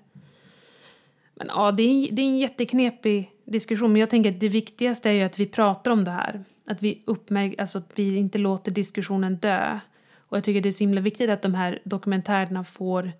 [1.33, 3.91] Men ja, det är, det är en jätteknepig diskussion.
[3.91, 6.43] Men jag tänker att det viktigaste är ju att vi pratar om det här.
[6.69, 9.79] Att vi, uppmärk alltså att vi inte låter diskussionen dö.
[10.17, 13.11] Och jag tycker det är så himla viktigt att de här dokumentärerna får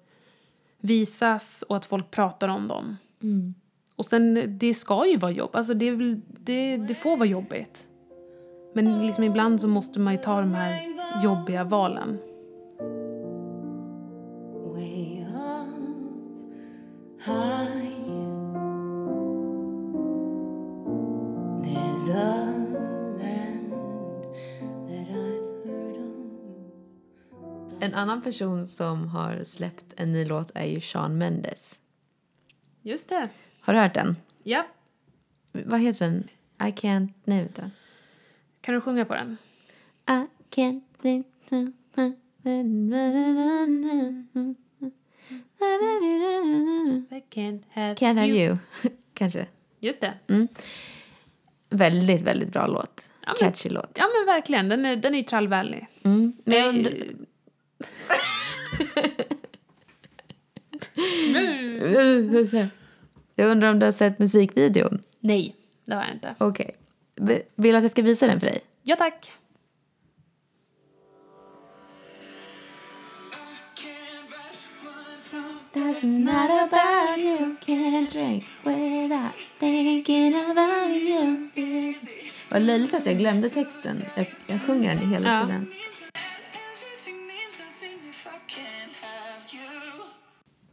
[0.80, 2.98] visas och att folk pratar om dem.
[3.24, 3.54] Mm.
[3.96, 5.50] Och sen, det ska ju vara jobb.
[5.54, 7.88] Alltså det, det, det får vara jobbigt.
[8.74, 10.82] Men liksom ibland så måste man ju ta de här
[11.24, 12.18] jobbiga valen.
[14.74, 15.68] Way up
[17.26, 17.90] high,
[21.64, 22.49] there's a
[27.82, 31.80] En annan person som har släppt en ny låt är ju Shawn Mendes.
[32.82, 33.30] Just det.
[33.62, 34.16] Har du hört den?
[34.44, 34.68] Ja.
[35.52, 36.28] Vad heter den?
[36.68, 37.10] I can't...
[37.24, 37.72] Nej, vänta.
[38.62, 39.38] Kan du sjunga på den?
[40.08, 40.82] I can't.
[47.12, 48.58] I can't have, Can't have you.
[49.14, 49.48] Kanske.
[49.80, 50.14] Just det.
[51.70, 53.12] Väldigt, väldigt bra låt.
[53.26, 53.98] Ja, men- Catchy låt.
[54.00, 55.88] Ja men verkligen, den är, den är trallvänlig.
[56.04, 56.34] Mm.
[56.44, 56.94] Men jag, Eh, undrar,
[63.36, 65.02] jag undrar om du har sett musikvideon?
[65.20, 65.56] Nej,
[65.86, 66.36] det har jag inte.
[66.38, 66.76] Okej.
[67.16, 68.60] V- Vill du att jag ska visa den för dig?
[68.84, 69.32] Ja tack.
[75.74, 81.50] Doesn't matter about you, can't drink without thinking about you.
[82.52, 83.96] Vad löjligt att jag glömde texten.
[84.16, 85.46] Jag, jag sjunger den hela Ja.
[85.46, 85.68] tiden.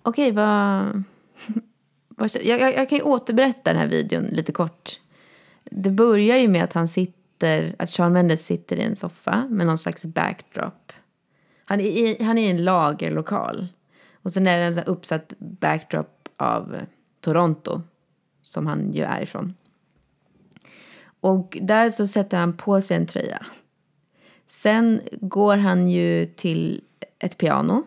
[0.07, 1.03] Okej, vad...
[2.09, 5.01] vad jag, jag, jag kan ju återberätta den här videon lite kort.
[5.65, 9.67] Det börjar ju med att han sitter, att Sean Mendes sitter i en soffa med
[9.67, 10.93] någon slags backdrop.
[11.65, 13.69] Han är i, han är i en lagerlokal.
[14.23, 16.77] Och sen är det en sån här uppsatt backdrop av
[17.21, 17.83] Toronto,
[18.43, 19.55] som han ju är ifrån.
[21.21, 23.47] Och där så sätter han på sig en tröja.
[24.49, 26.85] Sen går han ju till
[27.19, 27.83] ett piano,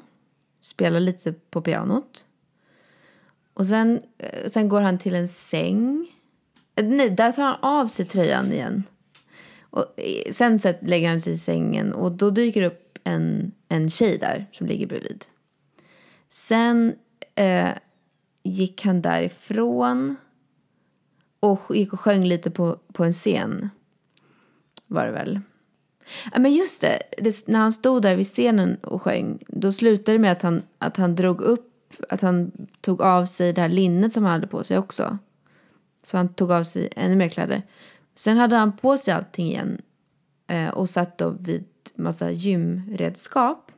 [0.69, 2.25] spelar lite på pianot.
[3.53, 6.07] Och sen, eh, sen går han till en säng.
[6.75, 8.83] Eh, nej, där tar han av sig tröjan igen.
[9.61, 14.17] Och eh, sen lägger han sig i sängen och då dyker upp en, en tjej
[14.17, 15.25] där som ligger bredvid.
[16.29, 16.95] Sen
[17.35, 17.69] eh,
[18.43, 20.15] gick han därifrån
[21.39, 23.69] och gick och sjöng lite på, på en scen.
[24.87, 25.39] Var det väl.
[26.33, 30.17] Ja, men just det, det, när han stod där vid scenen och sjöng, då slutade
[30.17, 33.69] det med att han, att han drog upp, att han tog av sig det här
[33.69, 35.17] linnet som han hade på sig också.
[36.03, 37.63] Så han tog av sig ännu mer kläder.
[38.15, 39.81] Sen hade han på sig allting igen
[40.47, 43.71] eh, och satt då vid massa gymredskap.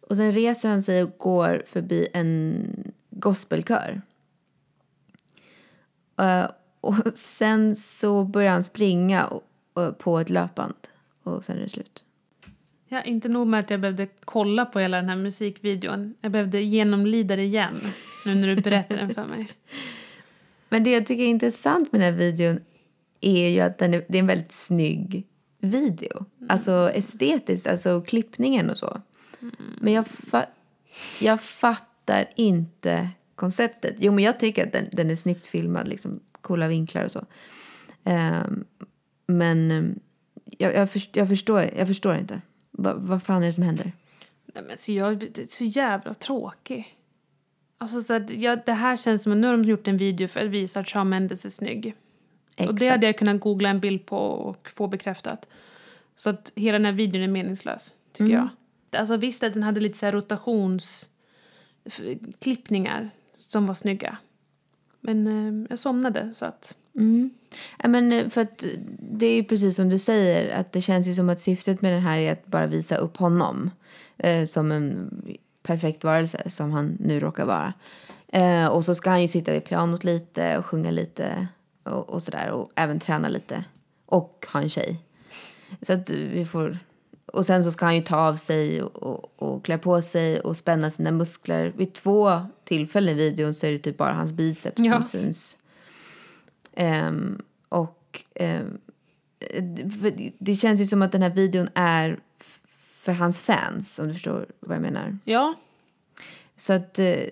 [0.00, 2.64] Och sen reser han sig och går förbi en
[3.10, 4.02] gospelkör.
[6.20, 6.46] Eh,
[6.80, 9.42] och sen så börjar han springa och,
[9.72, 10.74] och, på ett löpband.
[11.36, 12.04] Och sen är det slut.
[12.88, 16.14] Ja, inte nog med att jag behövde kolla på hela den här musikvideon.
[16.20, 17.80] Jag behövde genomlida det igen.
[18.24, 19.48] Nu när du berättar den för mig.
[20.68, 22.60] Men det jag tycker är intressant med den här videon
[23.20, 25.26] är ju att den är, det är en väldigt snygg
[25.60, 26.24] video.
[26.48, 29.00] Alltså estetiskt, alltså klippningen och så.
[29.80, 30.46] Men jag, fa-
[31.20, 33.96] jag fattar inte konceptet.
[33.98, 37.24] Jo, men jag tycker att den, den är snyggt filmad, liksom coola vinklar och så.
[38.04, 38.64] Ehm,
[39.26, 39.98] men ehm,
[40.58, 42.40] jag, jag, först, jag, förstår, jag förstår inte.
[42.70, 43.92] Va, vad fan är det som händer?
[44.54, 46.96] Nej, men så jag är så jävla tråkig.
[47.78, 50.28] Alltså så att jag, det här känns som att nu har de gjort en video
[50.28, 51.94] för att visa att Shawn Mendes är snygg.
[52.68, 55.46] Och det hade jag kunnat googla en bild på och få bekräftat.
[56.16, 58.48] Så att hela den här videon är meningslös, tycker jag.
[59.00, 61.10] Alltså visst att den hade lite så här rotations...
[61.84, 62.00] f-
[62.38, 64.18] klippningar som var snygga.
[65.00, 66.76] Men eh, jag somnade så att...
[67.82, 68.64] Ja, men eh, för att
[69.00, 71.92] det är ju precis som du säger att det känns ju som att syftet med
[71.92, 73.70] den här är att bara visa upp honom
[74.16, 75.10] eh, som en
[75.62, 77.72] perfekt varelse som han nu råkar vara.
[78.28, 81.46] Eh, och så ska han ju sitta vid pianot lite och sjunga lite
[81.82, 83.64] och, och sådär och även träna lite
[84.06, 85.02] och ha en tjej.
[85.82, 86.78] Så att vi får
[87.32, 90.40] och sen så ska han ju ta av sig och, och, och klä på sig
[90.40, 91.72] och spänna sina muskler.
[91.76, 94.92] Vid två tillfällen i videon så är det typ bara hans biceps Ja.
[94.92, 95.58] som syns.
[96.80, 98.78] Ehm, och ehm,
[100.38, 102.18] det- känns ju som att den här videon är
[103.00, 105.18] för hans fans, om du förstår vad jag menar.
[105.24, 105.54] Ja,
[106.56, 107.24] Så att eh,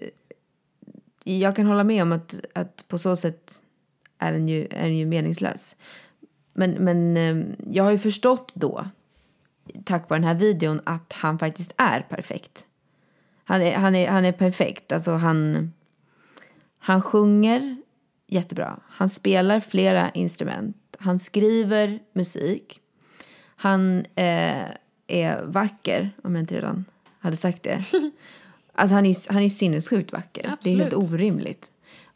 [1.24, 3.62] jag kan hålla med om att, att på så sätt
[4.18, 5.76] är den ju, är den ju meningslös.
[6.52, 8.88] Men, men eh, jag har ju förstått då,
[9.84, 12.66] tack vare den här videon, att han faktiskt är perfekt.
[13.44, 14.92] Han är, han är, han är perfekt.
[14.92, 15.72] Alltså han,
[16.78, 17.76] han sjunger
[18.26, 18.80] jättebra.
[18.88, 20.96] Han spelar flera instrument.
[20.98, 22.80] Han skriver musik.
[23.56, 24.64] Han eh,
[25.06, 26.84] är vacker, om jag inte redan
[27.18, 27.84] hade sagt det.
[28.78, 30.56] Alltså han är han är ju sinnessjukt vacker.
[30.62, 31.12] Det är helt Absolut.
[31.12, 31.72] orimligt.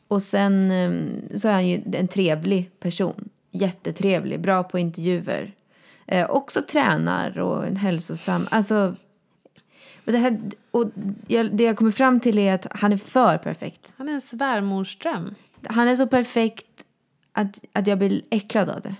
[0.08, 0.90] Och sen eh,
[1.38, 3.28] så är han ju en trevlig person.
[3.50, 5.54] Jättetrevlig, bra på intervjuer.
[6.06, 8.46] Eh, också tränar och en hälsosam...
[8.50, 8.96] Alltså...
[10.06, 10.40] Och det, här,
[10.70, 10.90] och
[11.26, 13.94] jag, det jag kommer fram till är att han är för perfekt.
[13.96, 15.34] han är en svärmorsdröm.
[15.68, 16.84] Han är så perfekt
[17.32, 18.94] att, att jag blir äcklad av det.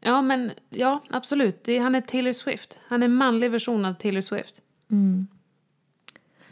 [0.00, 1.64] Ja, men ja, absolut.
[1.64, 2.78] Det, han är Taylor Swift.
[2.88, 4.62] Han är en manlig version av Taylor Swift.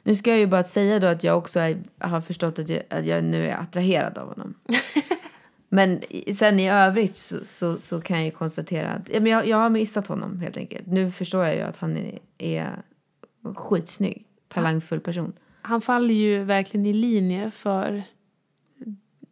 [0.03, 2.83] Nu ska jag ju bara säga då att jag också är, har förstått att jag,
[2.91, 4.55] att jag nu är attraherad av honom.
[5.69, 6.03] men
[6.35, 9.57] sen i övrigt så, så, så kan jag ju konstatera att ja, men jag, jag
[9.57, 10.87] har missat honom helt enkelt.
[10.87, 12.83] Nu förstår jag ju att han är, är
[13.55, 15.33] skitsnygg, talangfull person.
[15.63, 18.03] Han faller ju verkligen i linje för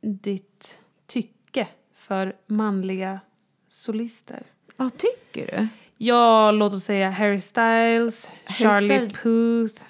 [0.01, 3.21] ditt tycke för manliga
[3.69, 4.43] solister.
[4.77, 5.69] Ja, tycker du?
[5.99, 9.83] Ja, låt oss säga Harry Styles, Charlie Styles- Puth,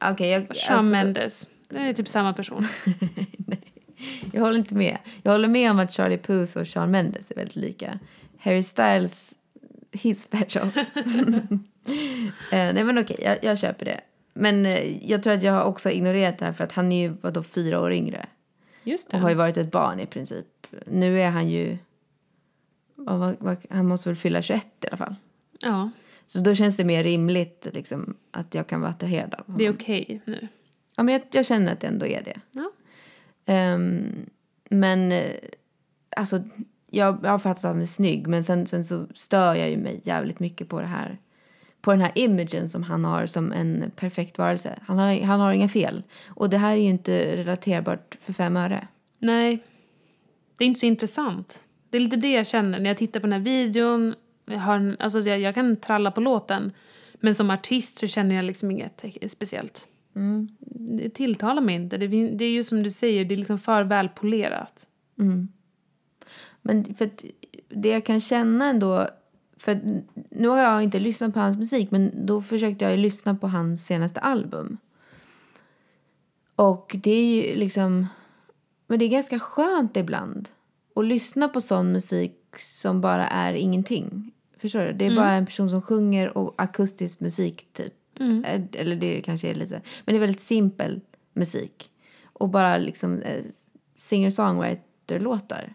[0.00, 1.48] Okej, jag, Shawn alltså, Mendes.
[1.68, 2.66] Det är typ samma person.
[4.32, 4.98] jag håller inte med.
[5.22, 7.98] Jag håller med om att Charlie Puth och Shawn Mendes är väldigt lika.
[8.38, 9.34] Harry Styles,
[9.92, 10.66] he's special.
[12.52, 14.00] eh, nej men okej, jag, jag köper det.
[14.34, 17.08] Men eh, jag tror att jag har också ignorerat det här för att han är
[17.08, 18.26] ju vadå, fyra år yngre.
[18.84, 20.46] Just Och har ju varit ett barn i princip.
[20.86, 21.78] Nu är han ju...
[22.94, 25.14] vad- vad- han måste väl fylla 21 i alla fall.
[25.60, 25.90] Ja,
[26.26, 29.58] Så då känns det mer rimligt liksom, att jag kan vara attraherad av honom.
[29.58, 30.48] det är okej nu.
[30.96, 32.40] Ja, men jag, jag känner att det ändå är det.
[32.52, 32.70] Ja.
[33.46, 34.26] Ehm,
[34.70, 35.22] men
[36.16, 36.42] alltså,
[36.90, 39.76] jag, jag har fattat att han är snygg men sen, sen så stör jag ju
[39.76, 41.18] mig jävligt mycket på det här.
[41.88, 44.78] På den här imagen som han har som en perfekt varelse.
[44.86, 46.02] Han har, han har inga fel.
[46.28, 48.88] Och det här är ju inte relaterbart för fem öre.
[49.18, 49.64] Nej,
[50.56, 51.62] det är inte så intressant.
[51.90, 54.14] Det är lite det jag känner när jag tittar på den här videon.
[54.44, 56.72] Jag, en, alltså jag, jag kan tralla på låten,
[57.20, 59.86] men som artist så känner jag liksom inget speciellt.
[60.60, 61.96] Det tilltalar mig inte.
[61.96, 64.86] Det, det är ju som du säger, det är liksom för välpolerat.
[66.62, 67.24] Men för att
[67.68, 69.08] det jag kan känna ändå,
[69.58, 69.80] för
[70.30, 73.86] nu har jag inte lyssnat på hans musik men då försökte jag lyssna på hans
[73.86, 74.78] senaste album.
[76.56, 78.06] Och det är ju liksom,
[78.86, 80.48] men det är ganska skönt ibland
[80.94, 84.32] att lyssna på sån musik som bara är ingenting.
[84.58, 84.92] Förstår du?
[84.92, 87.94] Det är bara en person som sjunger och akustisk musik typ.
[88.44, 91.00] Eh, Eller det kanske är lite, men det är väldigt simpel
[91.32, 91.90] musik.
[92.24, 93.44] Och bara liksom eh,
[93.94, 95.74] singer-songwriter-låtar.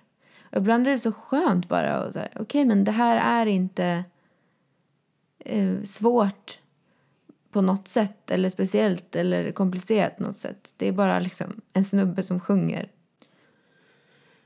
[0.54, 4.04] Och ibland är det så skönt bara att säga, okej men det här är inte
[5.40, 6.60] eh, svårt
[7.52, 10.74] på något sätt eller speciellt eller komplicerat på något sätt.
[10.78, 12.92] Det är bara liksom en snubbe som sjunger.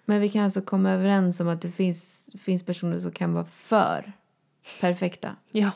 [0.06, 3.46] Men vi kan alltså komma överens om att det finns, finns personer som kan vara
[3.46, 4.12] för
[4.82, 5.36] perfekta.
[5.52, 5.72] Ja.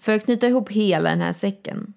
[0.00, 1.94] För att knyta ihop hela den här säcken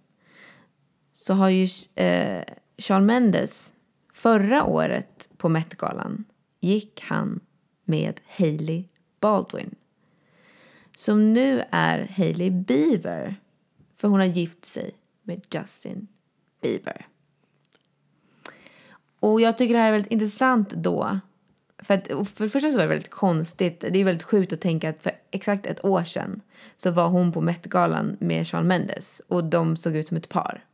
[1.13, 2.43] så har ju eh,
[2.77, 3.73] Shawn Mendes
[4.13, 6.25] förra året på Met-galan
[6.63, 7.39] gick han
[7.83, 8.83] med Hailey
[9.19, 9.75] Baldwin.
[10.95, 13.35] Som nu är Hailey Bieber.
[13.97, 14.91] För hon har gift sig
[15.23, 16.07] med Justin
[16.61, 17.07] Bieber.
[19.19, 21.19] Och jag tycker det här är väldigt intressant då.
[21.77, 23.79] För, att, för det första så var det väldigt konstigt.
[23.79, 26.41] Det är väldigt sjukt att tänka att för exakt ett år sedan
[26.75, 30.65] så var hon på Met-galan med Shawn Mendes och de såg ut som ett par.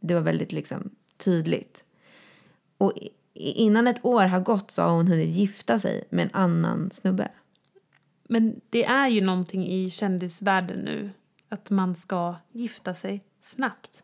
[0.00, 1.84] Det var väldigt liksom tydligt.
[2.78, 2.92] Och
[3.36, 7.28] innan ett år har gått så har hon hunnit gifta sig med en annan snubbe.
[8.28, 11.10] Men det är ju någonting i kändisvärlden nu
[11.48, 14.02] att man ska gifta sig snabbt.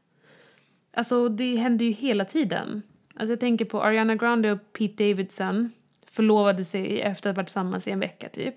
[0.95, 2.83] Alltså det händer ju hela tiden.
[3.15, 5.73] Alltså jag tänker på Ariana Grande och Pete Davidson
[6.07, 8.55] förlovade sig efter att ha varit tillsammans i en vecka typ.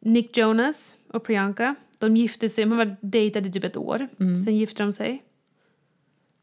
[0.00, 4.08] Nick Jonas och Priyanka, de gifte sig, de var dejtade i typ ett år.
[4.44, 5.22] Sen gifte de sig.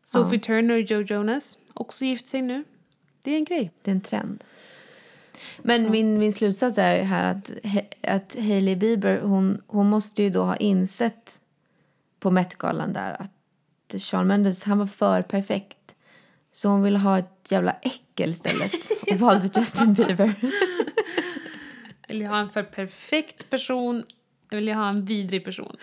[0.04, 2.64] Sophie Turner och Joe Jonas, också gift sig nu.
[3.24, 3.72] Det är en grej.
[3.84, 4.44] Det är en trend.
[5.58, 7.52] Men min, min slutsats är här att,
[8.04, 11.42] att Hailey Bieber, hon, hon måste ju då ha insett
[12.20, 15.96] på Met-galan där att Shawn Mendes, han var för perfekt.
[16.52, 18.74] Så hon ville ha ett jävla äckel istället
[19.12, 20.34] och valde Justin Bieber.
[22.08, 24.04] Vill jag ha en för perfekt person?
[24.52, 25.76] Eller vill jag ha en vidrig person?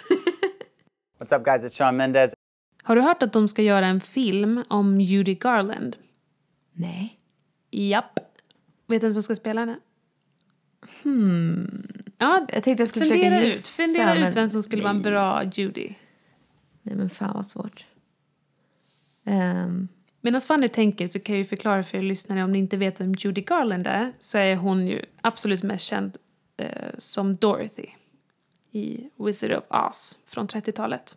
[1.18, 1.64] What's up, guys?
[1.64, 2.34] It's Sean Mendez.
[2.82, 5.96] Har du hört att de ska göra en film om Judy Garland?
[6.72, 7.17] Nej.
[7.70, 8.18] Japp.
[8.86, 9.78] Vet du vem som ska spela henne?
[11.02, 11.86] Hmm.
[12.18, 13.58] Ja, Jag tänkte jag skulle försöka fundera gissa.
[13.58, 15.10] ut, fundera ut vem som skulle vara en nej.
[15.12, 15.94] bra Judy.
[16.82, 17.84] Nej men fan vad svårt.
[19.24, 19.88] Um,
[20.20, 23.00] Medan Fanny tänker så kan jag ju förklara för er lyssnare om ni inte vet
[23.00, 26.16] vem Judy Garland är så är hon ju absolut mest känd
[26.56, 27.86] eh, som Dorothy
[28.72, 31.16] i Wizard of Oz från 30-talet.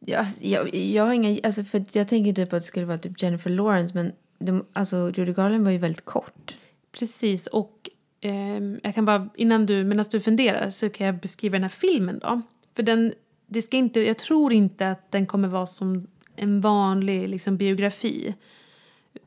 [0.00, 3.22] jag, jag, jag har inga, alltså för jag tänker typ att det skulle vara typ
[3.22, 6.56] Jennifer Lawrence men de, alltså Judy Garland var ju väldigt kort.
[6.92, 11.52] Precis, och eh, jag kan bara, innan du, medan du funderar så kan jag beskriva
[11.52, 12.42] den här filmen då.
[12.76, 13.12] För den,
[13.46, 18.34] det ska inte, jag tror inte att den kommer vara som en vanlig liksom, biografi.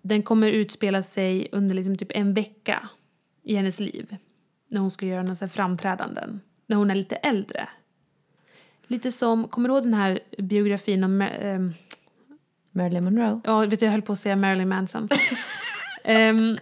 [0.01, 2.89] Den kommer utspela sig under liksom, typ en vecka
[3.43, 4.15] i hennes liv.
[4.67, 6.41] När hon ska göra några så framträdanden.
[6.67, 7.69] När hon är lite äldre.
[8.87, 11.59] Lite som, kommer du ihåg den här biografin om, eh,
[12.71, 13.41] Marilyn Monroe.
[13.43, 15.09] ja vet du, jag höll på att säga Marilyn Manson.
[16.03, 16.57] Ehm,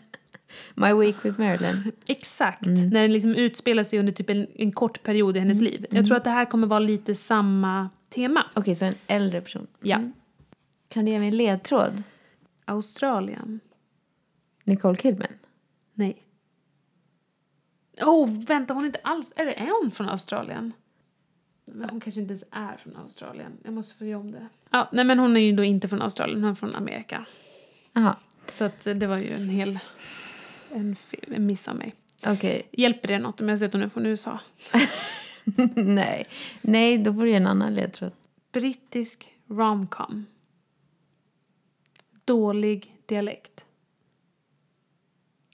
[0.76, 1.92] My Week with Marilyn.
[2.08, 5.86] Exakt, när den liksom utspelar sig under typ en, en kort period i hennes liv.
[5.90, 8.46] Jag tror att det här kommer vara lite samma tema.
[8.54, 9.68] Okej, så en äldre person.
[9.82, 10.02] Ja.
[10.88, 12.04] Kan du ge mig en ledtråd?
[12.66, 13.60] Australien?
[14.64, 15.28] Nicole Kidman?
[15.94, 16.24] Nej.
[18.02, 19.32] Oh, vänta, hon är inte alls...
[19.36, 20.74] Eller är hon från Australien?
[21.74, 23.58] Men hon kanske inte ens är från Australien.
[23.64, 24.48] Jag måste få om det.
[24.70, 27.26] Ja, nej men hon är ju då inte från Australien, hon är från Amerika.
[27.94, 28.16] Jaha,
[28.48, 29.80] Så att eh, det var ju en hel...
[30.72, 31.94] En, en miss av mig.
[32.28, 32.68] okej.
[32.72, 34.40] Hjälper det något om jag säger att hon är från USA?
[35.76, 36.28] Nej.
[36.62, 38.12] Nej, då får du ge en annan ledtråd.
[38.52, 40.26] Brittisk romcom.
[42.26, 43.64] Dålig dialekt.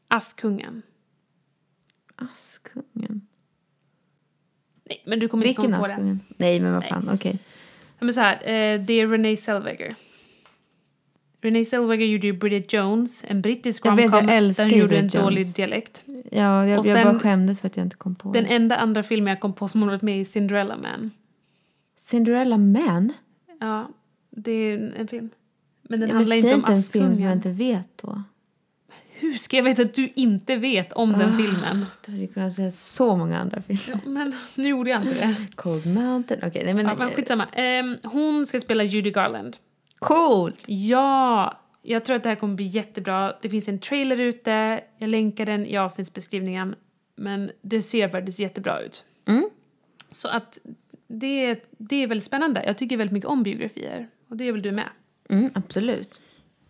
[0.07, 0.81] Askungen.
[2.15, 3.27] Askungen.
[4.89, 5.91] Nej, men du kommer inte Vilken komma på.
[5.93, 6.19] Askungen?
[6.37, 7.39] Nej, men vad fan, okej.
[7.99, 9.95] Ja, Men så här, eh, det är Renee Zellweger.
[11.41, 14.27] Renee Zellweger gjorde ju Bridget Jones, en brittisk Jag vet, romcom.
[14.27, 15.53] jag älskar där hon gjorde en Bridget dålig Jones.
[15.53, 16.03] dialekt.
[16.31, 18.77] Ja, jag, Och jag sen- bara skämdes för att jag inte kom på Den enda
[18.77, 21.11] andra filmen jag kom på som hon varit med i Cinderella Man.
[21.97, 23.13] Cinderella Man?
[23.59, 23.87] Ja,
[24.29, 25.29] det är en, en film.
[25.81, 27.31] Men den Ja, men handlar säg inte om inte en film jag Askungen.
[27.31, 28.23] inte vet då.
[29.19, 31.37] Hur ska jag veta att du inte vet om den Ah.
[31.37, 31.85] filmen?
[32.05, 33.83] Du hade kunnat säga så många andra filmer.
[34.05, 35.35] Ja, men nu gjorde jag inte det.
[35.55, 36.39] Cold Mountain.
[36.43, 36.85] Okej, nej men...
[36.85, 37.45] Ja, men skitsamma.
[37.53, 39.57] Ehm, hon ska spela Judy Garland.
[39.99, 40.63] Coolt!
[40.67, 43.33] Ja, jag tror att det här kommer bli jättebra.
[43.41, 44.81] Det finns en trailer ute.
[44.97, 46.75] Jag länkar den i avsnittsbeskrivningen.
[47.15, 49.03] Men det ser faktiskt jättebra ut.
[49.27, 49.49] Mm.
[50.11, 50.59] Så att
[51.07, 52.63] det, det är väldigt spännande.
[52.65, 54.07] Jag tycker väldigt mycket om biografier.
[54.29, 54.89] Och det är väl du med.
[55.29, 56.21] Mm, absolut.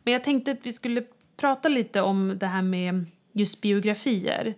[0.04, 1.04] Men jag tänkte att vi skulle
[1.38, 4.56] prata lite om det här med just biografier.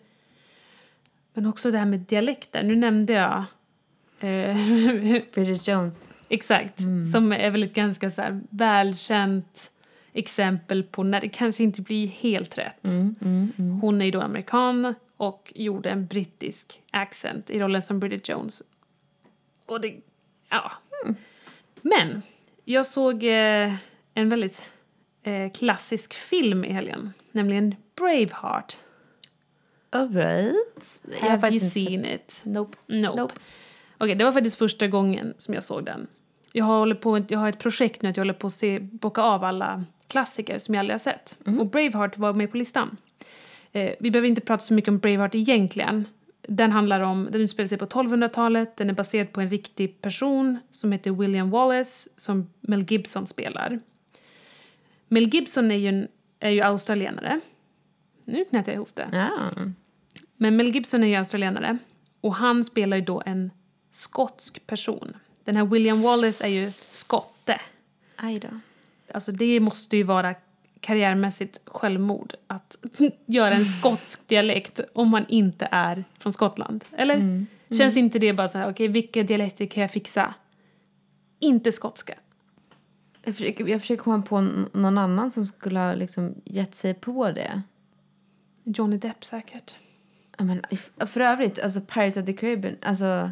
[1.33, 2.63] Men också det här med dialekter.
[2.63, 3.43] Nu nämnde jag
[4.19, 4.57] eh,
[5.33, 6.11] Bridget Jones.
[6.29, 6.81] Exakt.
[7.13, 9.71] Som är väl ett ganska så här välkänt
[10.13, 12.83] exempel på när det kanske inte blir helt rätt.
[13.81, 18.63] Hon är ju då amerikan och gjorde en brittisk accent i rollen som Bridget Jones.
[19.65, 19.95] Och det...
[20.49, 20.71] Ja.
[21.81, 22.21] Men
[22.63, 23.73] jag såg eh,
[24.13, 24.63] en väldigt
[25.27, 27.13] eh, klassisk film i helgen.
[27.31, 28.77] Nämligen Braveheart.
[29.89, 30.55] Alright.
[31.19, 32.41] Have you seen it?
[32.43, 32.77] Nope.
[32.85, 33.21] Nope.
[33.21, 33.33] Nope.
[33.97, 36.07] Okej, det var faktiskt första gången som jag såg den.
[36.51, 39.21] Jag har, på, jag har ett projekt nu att jag håller på att se, bocka
[39.21, 41.39] av alla klassiker som jag aldrig har sett.
[41.59, 42.97] Och Braveheart var med på listan.
[43.71, 46.05] Eh, vi behöver inte prata så mycket om Braveheart egentligen.
[46.47, 50.57] Den handlar om, den utspelar sig på 1200-talet, den är baserad på en riktig person
[50.71, 53.79] som heter William Wallace som Mel Gibson spelar.
[55.07, 56.07] Mel Gibson är ju, en,
[56.39, 57.39] är ju australienare.
[58.25, 59.09] Nu knöt jag ihop det.
[59.11, 59.51] Ja.
[60.37, 61.77] Men Mel Gibson är ju australienare
[62.21, 63.51] och han spelar ju då en
[63.91, 65.17] skotsk person.
[65.43, 67.61] Den här William Wallace är ju skotte.
[68.15, 68.47] Aj då.
[69.13, 70.35] Alltså det måste ju vara
[70.79, 72.77] karriärmässigt självmord att
[73.25, 76.85] göra en skotsk dialekt om man inte är från Skottland.
[76.91, 77.45] Eller?
[77.77, 80.33] Känns inte det bara så här, okej vilka dialekter kan jag fixa?
[81.39, 82.13] Inte skotska.
[83.27, 84.41] Jag försöker, jag försöker komma på
[84.73, 87.61] någon annan som skulle ha liksom gett sig på det.
[88.63, 89.75] Johnny Depp säkert.
[90.37, 90.61] Ja, men,
[91.07, 93.31] för övrigt, alltså Pirates of the Caribbean, alltså...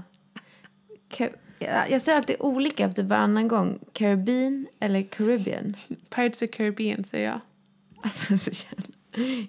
[1.89, 3.80] Jag säger alltid olika efter varannan gång.
[3.93, 5.74] Caribbean eller Caribbean.
[6.10, 7.39] Pirates of Caribbean säger jag.
[8.02, 8.52] Alltså, så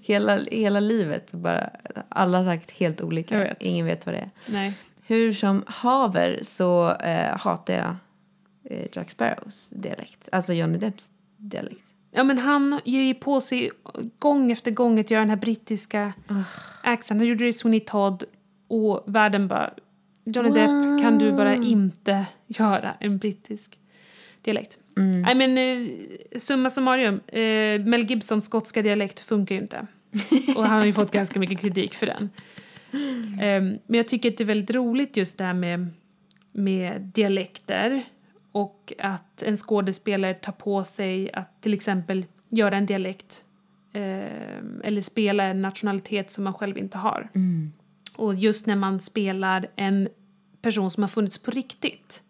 [0.02, 1.70] hela, hela livet, bara,
[2.08, 3.38] alla har sagt helt olika.
[3.38, 3.62] Vet.
[3.62, 4.30] Ingen vet vad det är.
[4.46, 4.74] Nej.
[5.06, 7.96] Hur som haver så eh, hatar jag
[8.92, 10.28] Jack Sparrows dialekt.
[10.32, 11.94] Alltså Johnny Depps dialekt.
[12.10, 13.70] Ja men han ger ju på sig
[14.18, 16.12] gång efter gång att göra den här brittiska
[16.82, 17.18] accenten.
[17.18, 18.24] Han gjorde det i Sweeney Todd
[18.68, 19.70] och världen bara
[20.24, 23.78] Johnny Depp kan du bara inte göra en brittisk
[24.42, 24.78] dialekt.
[24.94, 25.88] Nej men eh,
[26.38, 29.86] summa summarum, eh, Mel Gibsons skotska dialekt funkar ju inte.
[30.56, 32.30] Och han har ju fått ganska mycket kritik för den.
[33.40, 35.88] Ehm, men jag tycker att det är väldigt roligt just det här med,
[36.52, 38.04] med dialekter
[38.56, 43.44] och att en skådespelare tar på sig att till exempel göra en dialekt
[43.92, 47.28] ehm, eller spela en nationalitet som man själv inte har.
[48.16, 50.08] Och just när man spelar en
[50.62, 52.22] person som har funnits på riktigt.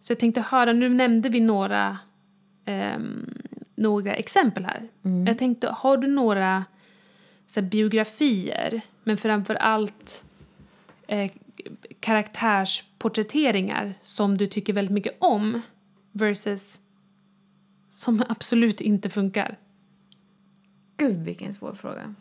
[0.00, 1.98] Så jag tänkte höra, nu nämnde vi några,
[2.64, 3.42] ehm,
[3.74, 4.88] några exempel här.
[5.26, 6.64] Jag tänkte, har du några
[7.46, 10.24] så här, biografier, men framför allt
[11.06, 11.30] eh,
[12.00, 15.60] karaktärsporträtteringar som du tycker väldigt mycket om
[16.12, 16.80] versus
[17.88, 19.58] som absolut inte funkar?
[20.96, 22.14] Gud, vilken svår fråga.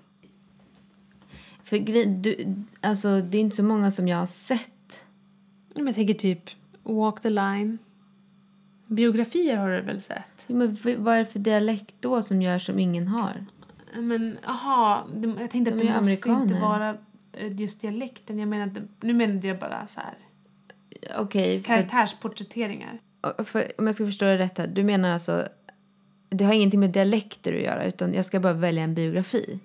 [1.63, 1.79] För
[2.21, 5.05] du, alltså, det är inte så många som jag har sett.
[5.75, 6.49] Men Jag tänker typ
[6.83, 7.77] Walk the line.
[8.87, 10.43] Biografier har du väl sett?
[10.47, 13.45] Men vad är det för dialekt då som gör som ingen har?
[13.95, 15.07] Men aha,
[15.39, 16.61] jag tänkte att De det måste inte amerikaner.
[16.61, 16.95] vara eh,
[17.49, 18.39] just dialekten.
[18.39, 18.71] Jag menar,
[19.01, 20.13] nu menade jag bara så här
[21.17, 22.99] Okej, för, karaktärsporträtteringar.
[23.45, 24.67] för, om jag ska förstå det rätt här.
[24.67, 25.47] Du menar alltså,
[26.29, 29.59] det har ingenting med dialekter att göra utan jag ska bara välja en biografi?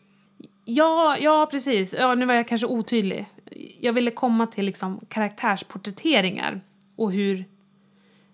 [0.65, 1.95] Ja, ja precis.
[1.99, 3.27] Ja, nu var jag kanske otydlig.
[3.81, 6.61] Jag ville komma till liksom karaktärsporträtteringar
[6.97, 7.45] och hur,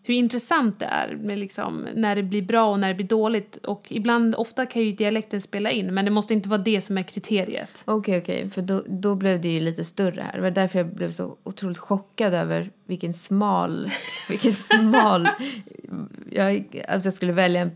[0.02, 3.56] hur intressant det är med liksom när det blir bra och när det blir dåligt.
[3.56, 6.98] Och ibland, ofta kan ju dialekten spela in, men det måste inte vara det som
[6.98, 7.84] är kriteriet.
[7.86, 10.32] Okej, okej, för då, då blev det ju lite större här.
[10.32, 13.90] Det var därför jag blev så otroligt chockad över vilken smal,
[14.28, 15.28] vilken smal...
[16.30, 17.70] Jag, alltså jag skulle välja en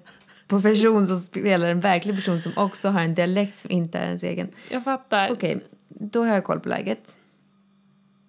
[0.49, 4.23] person som spelar en verklig person som också har en dialekt som inte är ens
[4.23, 4.49] egen.
[4.71, 5.31] Jag fattar.
[5.33, 7.19] Okej, då har jag koll på läget.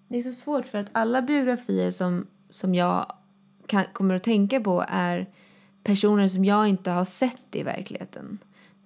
[0.08, 3.12] Det är så svårt för att alla biografier som, som jag
[3.66, 5.26] kan, kommer att tänka på är
[5.82, 8.38] personer som jag inte har sett i verkligheten.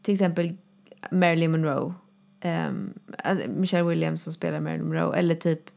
[0.02, 0.56] Till exempel
[1.10, 1.94] Marilyn Monroe.
[2.44, 5.16] Um, alltså Michelle Williams som spelar Marilyn Monroe.
[5.16, 5.70] Eller typ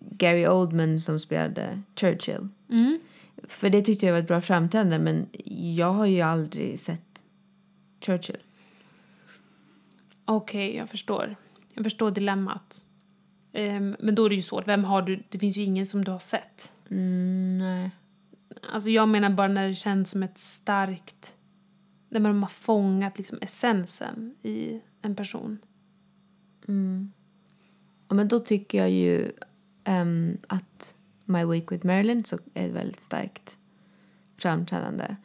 [0.00, 2.48] Gary Oldman som spelade Churchill.
[2.70, 3.00] Mm.
[3.42, 5.26] För det tyckte jag var ett bra framträdande men
[5.76, 7.24] jag har ju aldrig sett
[8.00, 8.42] Churchill.
[10.24, 11.36] Okej, jag förstår.
[11.74, 12.84] Jag förstår dilemmat.
[13.52, 14.68] Ehm, men då är det ju svårt.
[14.68, 15.22] Vem har du?
[15.28, 16.72] Det finns ju ingen som du har sett.
[16.92, 17.90] Mm, nej.
[18.72, 21.34] Alltså jag menar bara när det känns som ett starkt...
[22.08, 25.58] När man har fångat liksom essensen i en person.
[26.68, 27.12] Mm.
[28.08, 29.32] Ja, men då tycker jag ju
[29.88, 33.58] um, att My Week with Marilyn så är ett väldigt starkt
[34.38, 35.16] framträdande.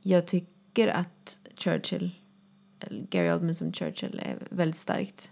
[0.00, 2.10] Jag tycker att Churchill,
[2.80, 5.30] eller Gary Oldman som Churchill är väldigt starkt.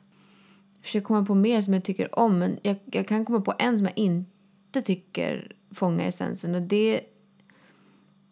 [0.74, 3.54] Jag försöker komma på mer som jag tycker om men jag, jag kan komma på
[3.58, 7.00] en som jag inte tycker fångar essensen och det,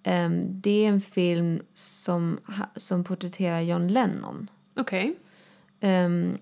[0.02, 2.38] ehm, det är en film som,
[2.76, 4.50] som porträtterar John Lennon.
[4.76, 5.16] Okej.
[5.80, 6.38] Ehm,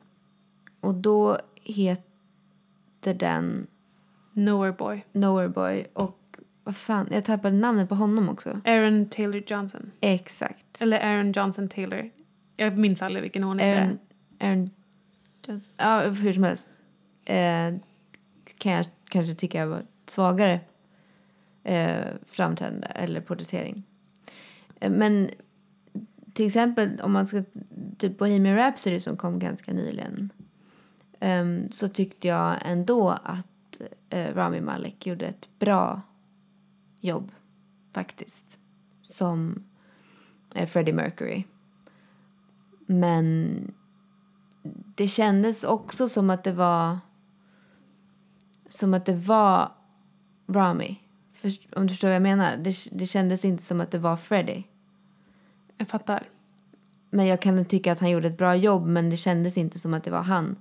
[0.81, 3.67] och då heter den
[4.33, 5.05] Nowhere Boy.
[5.13, 6.19] Nowhere Boy och
[6.65, 8.61] vad fan, jag tappade namnet på honom också.
[8.65, 9.91] Aaron Taylor Johnson.
[10.01, 10.83] Exakt.
[10.83, 12.11] Eller Aaron Johnson Taylor.
[12.57, 13.81] Jag minns aldrig vilken hon heter.
[13.81, 13.99] Aaron,
[14.41, 14.71] Aaron
[15.47, 15.75] Johnson.
[15.77, 16.71] Ja, hur som helst.
[17.25, 17.75] Eh,
[18.59, 20.61] kan jag kanske tycka var ett svagare
[21.69, 23.83] eh, framträdande eller porträttering.
[24.81, 25.31] Eh, men
[26.33, 27.45] till exempel om man ska,
[27.99, 30.33] typ Bohemian Rhapsody som kom ganska nyligen.
[31.21, 33.81] um, så tyckte jag ändå att
[34.15, 36.03] uh, Rami Malek gjorde ett bra
[37.01, 37.33] jobb
[37.93, 38.59] faktiskt.
[39.03, 39.65] Som
[40.57, 41.45] uh, Freddie Mercury.
[42.87, 43.49] Men
[44.97, 46.99] det kändes också som att det var
[48.69, 49.73] som att det var
[50.47, 51.01] Rami.
[51.77, 52.57] Om du förstår vad jag menar.
[52.57, 54.65] Det, det kändes inte som att det var Freddie.
[55.77, 56.23] Jag fattar.
[57.11, 59.95] Men jag kan tycka att han gjorde ett bra jobb men det kändes inte som
[59.95, 60.57] att det var han.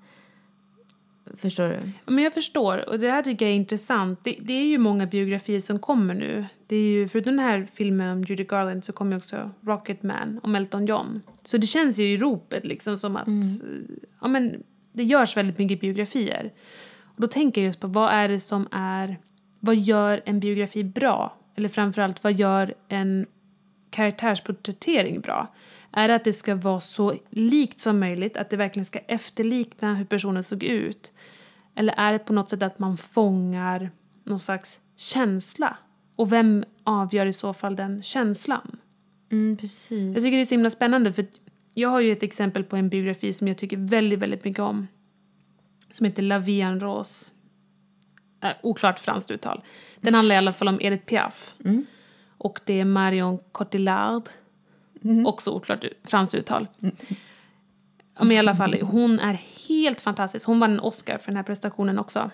[1.38, 2.12] Förstår du?
[2.14, 4.24] Men jag förstår, och det här tycker jag är intressant.
[4.24, 6.46] Det, det är ju många biografier som kommer nu.
[6.68, 10.04] Det är ju, förutom den här filmen om Judy Garland så kommer ju också Rocket
[10.04, 11.22] Man om Elton John.
[11.44, 13.34] Så det känns ju i ropet liksom som att eh,
[14.22, 14.64] ja, men
[14.94, 16.54] det görs väldigt mycket biografier.
[17.04, 19.18] Och då tänker jag just på vad är det som är,
[19.60, 21.38] vad gör en biografi bra?
[21.56, 23.26] Eller framförallt vad gör en
[23.90, 25.54] karaktärsporträttering bra?
[25.92, 29.96] Är det att det ska vara så likt som möjligt, att det verkligen ska efterlikna
[29.96, 31.14] hur personen såg ut?
[31.76, 33.92] Eller är det på något sätt att man fångar
[34.24, 35.78] någon slags känsla?
[36.16, 38.78] Och vem avgör i så fall den känslan?
[39.32, 40.16] Mm, precis.
[40.16, 41.26] Jag tycker det är så himla spännande för
[41.74, 44.88] jag har ju ett exempel på en biografi som jag tycker väldigt, väldigt mycket om.
[45.92, 47.34] Som heter La Vie en Rose.
[48.42, 49.62] Äh, oklart franskt uttal.
[50.02, 51.56] Den handlar i alla fall om Edith Piaf.
[52.38, 54.30] Och det är Marion Cotillard.
[55.26, 56.68] Också oklart franskt uttal.
[58.18, 60.48] Ja, men i alla fall, hon är helt fantastisk.
[60.48, 62.32] Hon vann en Oscar för den här prestationen också.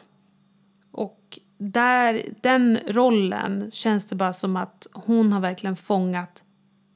[0.91, 6.43] Och där, den rollen känns det bara som att hon har verkligen fångat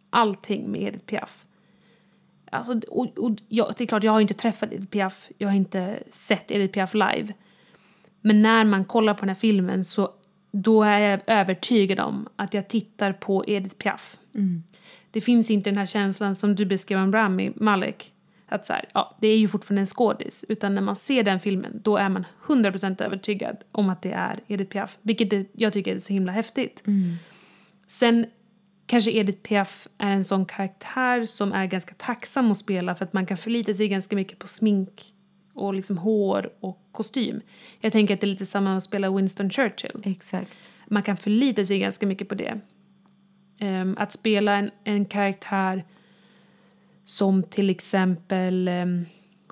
[0.09, 1.45] allting med Edith Piaf.
[2.51, 5.55] Alltså, och, och, ja, det är klart, jag har inte träffat Edith Piaf, jag har
[5.55, 7.33] inte sett Edith Piaf live.
[8.21, 10.09] Men när man kollar på den här filmen så
[10.51, 14.17] då är jag övertygad om att jag tittar på Edith Piaf.
[15.11, 18.13] Det finns inte den här känslan som du beskrev om Rami Malek.
[18.49, 20.45] Att så här, ja, det är ju fortfarande en skådis.
[20.49, 24.39] Utan när man ser den filmen, då är man 100% övertygad om att det är
[24.47, 24.97] Edith Piaf.
[25.01, 26.83] Vilket det, jag tycker är så himla häftigt.
[27.87, 28.25] Sen
[28.85, 33.13] kanske Edith Piaf är en sån karaktär som är ganska tacksam att spela för att
[33.13, 35.13] man kan förlita sig ganska mycket på smink
[35.57, 37.41] och liksom hår och kostym.
[37.79, 40.01] Jag tänker att det är lite samma med att spela Winston Churchill.
[40.03, 40.71] Exakt.
[40.87, 42.59] Man kan förlita sig ganska mycket på det.
[43.59, 45.85] Ehm, att spela en, en karaktär
[47.05, 49.05] som till exempel um,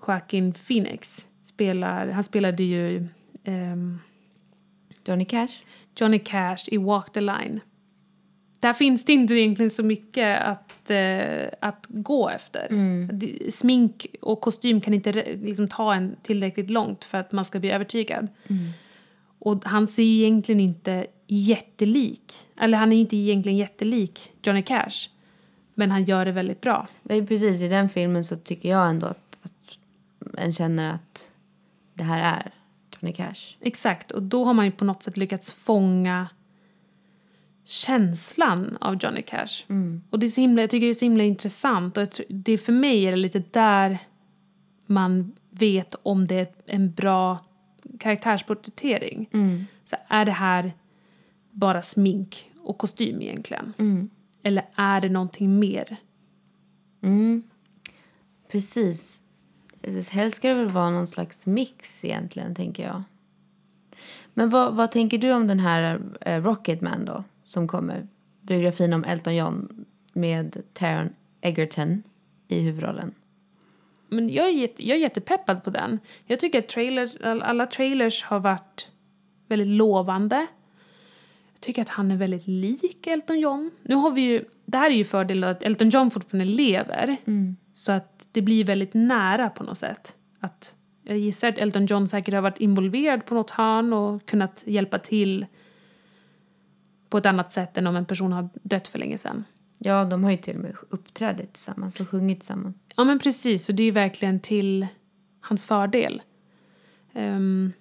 [0.08, 2.08] Joaquin Phoenix spelar.
[2.08, 3.08] Han spelade ju
[3.44, 4.00] ehm,
[5.06, 5.64] Johnny Cash?
[5.96, 7.60] Johnny Cash i Walk the Line.
[8.66, 12.68] Där finns det inte egentligen så mycket att, eh, att gå efter.
[13.14, 15.12] Det- Smink och kostym kan inte
[15.42, 18.28] liksom, ta en tillräckligt långt för att man ska bli övertygad.
[19.40, 24.62] Och han ser ju egentligen inte jättelik, eller han är ju inte egentligen jättelik Johnny
[24.64, 25.10] Cash.
[25.74, 26.88] Men han gör det väldigt bra.
[27.28, 29.78] Precis, i den filmen så tycker jag ändå att, att
[30.38, 31.34] en känner att
[31.94, 32.52] det här är
[33.02, 33.56] Johnny Cash.
[33.62, 36.28] Exakt, och då har man ju på något sätt lyckats fånga
[37.66, 39.64] känslan av Johnny Cash.
[40.10, 42.52] Och det är så himla, jag tycker det är så himla intressant och tror, det
[42.52, 43.98] är för mig är det lite där
[44.86, 47.38] man vet om det är en bra
[48.00, 49.30] karaktärsporträttering.
[49.84, 50.74] Så är det här
[51.52, 53.74] bara smink och kostym egentligen?
[54.44, 55.98] Eller är det någonting mer?
[58.52, 59.24] Precis.
[60.12, 63.04] Helst ska det väl vara någon slags mix egentligen, tänker jag.
[64.34, 68.08] Men vad, vad tänker du om den här eh, Rocketman då, som kommer?
[68.42, 71.10] Biografin om Elton John med Taron
[71.42, 72.04] Egerton
[72.48, 73.14] i huvudrollen.
[74.08, 76.00] Men jag är, jätte, jag är jättepeppad på den.
[76.26, 78.92] Jag tycker att trailers, all- alla trailers har varit
[79.48, 80.36] väldigt lovande.
[81.54, 83.72] Jag tycker att han är väldigt lik Elton John.
[83.84, 87.18] Nu har vi ju, det här är ju fördelen att Elton John fortfarande lever.
[87.74, 90.18] Så att det blir väldigt nära på något sätt.
[90.40, 94.64] Att jag gissar att Elton John säkert har varit involverad på något hörn och kunnat
[94.68, 95.46] hjälpa till
[97.10, 99.44] på ett annat sätt än om en person har dött för länge sedan.
[99.78, 102.88] Ja, de har ju till och med uppträdit tillsammans och sjungit tillsammans.
[102.96, 104.88] Ja men precis, och det är ju verkligen till
[105.42, 106.22] hans fördel.
[107.14, 107.74] Ehm,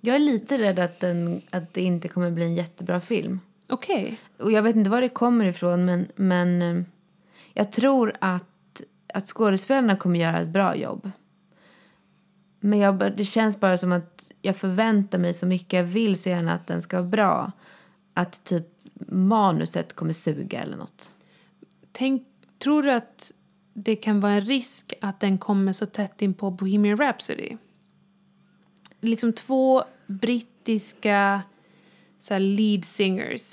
[0.00, 3.40] Jag är lite rädd att, den, att det inte kommer bli en jättebra film.
[3.68, 4.20] Okej.
[4.38, 6.82] Och jag vet inte var det kommer ifrån, men, men eh,
[7.54, 8.82] jag tror att,
[9.14, 11.10] att skådespelarna kommer göra ett bra jobb.
[12.60, 15.72] Men jag, det känns bara som att jag förväntar mig så mycket.
[15.72, 17.52] Jag vill så gärna att den ska vara bra.
[18.18, 18.66] Att typ
[19.08, 21.10] manuset kommer suga eller något.
[21.92, 22.26] Tänk,
[22.58, 23.32] tror du att
[23.74, 27.56] det kan vara en risk att den kommer så tätt in på Bohemian Rhapsody?
[29.00, 31.42] Liksom två brittiska
[32.18, 33.52] så här, lead singers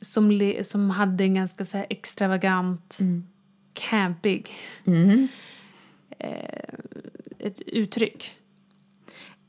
[0.00, 2.98] som, le, som hade en ganska så här, extravagant,
[3.72, 4.50] campig
[6.18, 6.74] eh,
[7.38, 8.34] ett uttryck.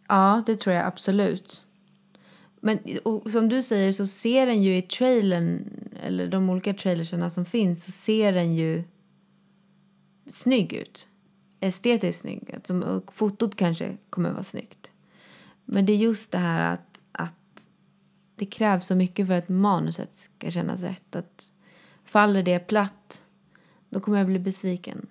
[0.07, 1.65] Ja, det tror jag absolut.
[2.59, 5.69] Men och som du säger så ser den ju i trailern,
[6.03, 8.83] eller de olika trailersarna som finns, så ser den ju
[10.27, 11.07] snygg ut.
[11.59, 12.55] estetiskt snygg.
[12.85, 14.91] Och fotot kanske kommer vara snyggt.
[15.65, 17.67] Men det är just det här att, att
[18.35, 21.15] det krävs så mycket för att manuset ska kännas rätt.
[21.15, 21.53] Att
[22.05, 23.23] faller det platt,
[23.89, 25.07] då kommer jag bli besviken.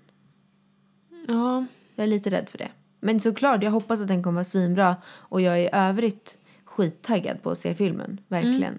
[1.27, 2.71] Ja, Jag är lite rädd för det.
[3.01, 4.97] Men såklart, jag hoppas att den kommer vara svinbra.
[5.07, 6.38] Och jag är i övrigt
[6.79, 8.21] skittaggad på att se filmen.
[8.29, 8.79] Verkligen.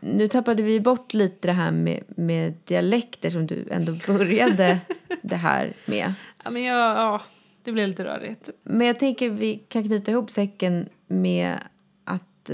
[0.00, 4.80] Nu tappade vi bort lite det här med, med dialekter som du ändå började
[5.22, 6.14] det här med.
[6.44, 7.22] ja men jag, ja,
[7.62, 8.50] det blir lite rörigt.
[8.62, 11.58] Men jag tänker vi kan knyta ihop säcken med
[12.04, 12.50] att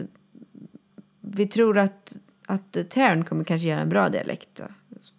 [1.21, 2.17] vi tror att,
[2.47, 4.63] att Taron kommer kanske göra en bra dialekt.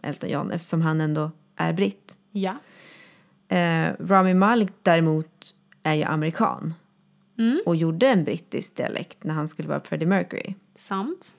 [0.03, 2.17] Elton John, eftersom han ändå är britt.
[2.31, 2.57] Ja.
[3.47, 6.73] Eh, Rami Malek däremot är ju amerikan.
[7.65, 10.53] Och gjorde en brittisk dialekt när han skulle vara Freddie Mercury.
[10.75, 11.31] Sant.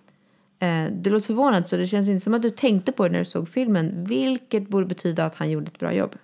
[0.58, 3.18] Eh, du låter förvånad så det känns inte som att du tänkte på det när
[3.18, 4.04] du såg filmen.
[4.04, 6.16] Vilket borde betyda att han gjorde ett bra jobb.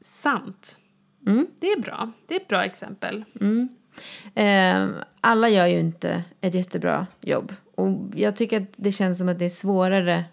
[0.00, 0.80] Sant.
[1.60, 2.10] Det är bra.
[2.26, 3.24] Det är ett bra exempel.
[4.34, 4.88] Eh,
[5.20, 7.52] alla gör ju inte ett jättebra jobb.
[7.74, 10.24] Och jag tycker att det känns som att det är svårare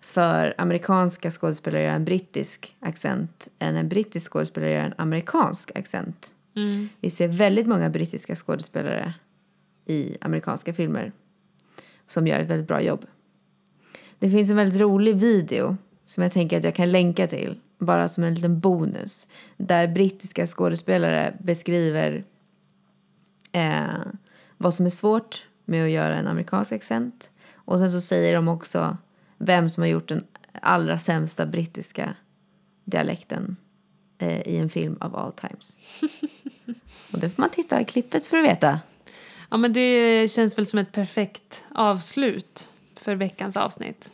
[0.00, 4.94] för amerikanska skådespelare att göra en brittisk accent än en brittisk skådespelare att göra en
[4.96, 6.34] amerikansk accent.
[7.00, 9.14] Vi ser väldigt många brittiska skådespelare
[9.86, 11.12] i amerikanska filmer
[12.06, 13.06] som gör ett väldigt bra jobb.
[14.18, 15.76] Det finns en väldigt rolig video
[16.06, 20.46] som jag tänker att jag kan länka till, bara som en liten bonus, där brittiska
[20.46, 22.24] skådespelare beskriver
[23.52, 23.84] eh,
[24.56, 27.30] vad som är svårt med att göra en amerikansk accent.
[27.54, 28.96] Och sen så säger de också
[29.38, 32.14] vem som har gjort den allra sämsta brittiska
[32.84, 33.56] dialekten
[34.18, 35.78] eh, i en film of all times.
[37.12, 38.80] Och då får man titta i klippet för att veta.
[39.50, 44.12] Ja men det känns väl som ett perfekt avslut för veckans avsnitt.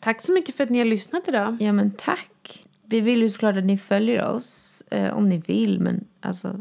[0.00, 1.56] Tack så mycket för att ni har lyssnat idag.
[1.60, 2.64] Ja men tack.
[2.84, 6.60] Vi vill ju såklart att ni följer oss eh, om ni vill men alltså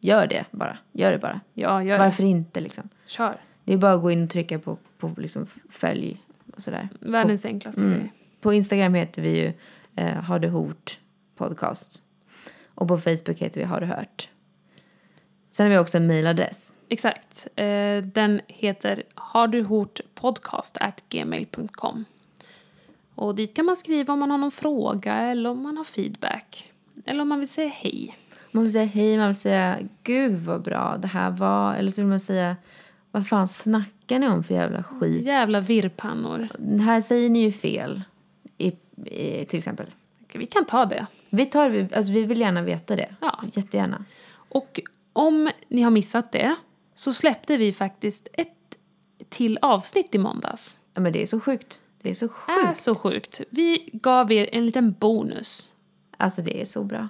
[0.00, 0.78] gör det bara.
[0.92, 1.40] Gör det bara.
[1.54, 2.88] Ja, gör Varför inte liksom?
[3.04, 3.10] det.
[3.10, 3.40] Kör.
[3.64, 6.16] Det är bara att gå in och trycka på, på liksom följ
[6.56, 6.88] och sådär.
[7.00, 7.94] Världens enklaste Mm.
[7.98, 8.12] grej.
[8.40, 9.52] På Instagram heter vi ju
[9.96, 10.98] eh, Har du hort
[11.36, 12.02] podcast.
[12.74, 14.28] Och på Facebook heter vi Har du hört.
[15.50, 16.72] Sen har vi också en mailadress.
[16.88, 17.46] Exakt.
[17.56, 22.04] Eh, den heter har du hort podcast at gmail.com.
[23.14, 26.72] Och dit kan man skriva om man har någon fråga eller om man har feedback.
[27.06, 28.16] Eller om man vill säga hej.
[28.50, 31.74] Man vill säga hej, man vill säga gud vad bra det här var.
[31.74, 32.56] Eller så vill man säga
[33.10, 35.24] vad fan snackar ni om för jävla skit?
[35.24, 36.48] Jävla virrpannor.
[36.80, 38.02] Här säger ni ju fel.
[38.58, 38.72] I,
[39.06, 39.86] i, till exempel.
[40.32, 41.06] Vi kan ta det.
[41.30, 43.14] Vi, tar, alltså vi vill gärna veta det.
[43.20, 43.40] Ja.
[43.52, 44.04] Jättegärna.
[44.32, 44.80] Och
[45.12, 46.54] om ni har missat det
[46.94, 48.48] så släppte vi faktiskt ett
[49.28, 50.80] till avsnitt i måndags.
[50.94, 51.80] Ja, men det är så sjukt.
[52.02, 52.78] Det är så Det är sjukt.
[52.80, 53.40] så sjukt.
[53.50, 55.70] Vi gav er en liten bonus.
[56.16, 57.08] Alltså det är så bra.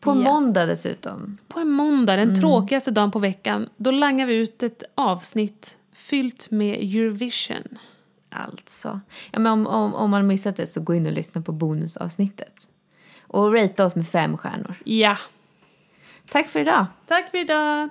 [0.00, 0.14] På Ja.
[0.14, 1.38] måndag dessutom.
[1.48, 6.50] På en måndag, den tråkigaste dagen på veckan, då langar vi ut ett avsnitt fyllt
[6.50, 7.78] med Eurovision.
[8.30, 9.00] Alltså.
[9.30, 12.68] Ja, men om, om, om man missat det så gå in och lyssna på bonusavsnittet.
[13.22, 14.74] Och rate oss med fem stjärnor.
[14.84, 15.16] Ja.
[16.30, 16.86] Tack för idag.
[17.06, 17.88] Tack för idag.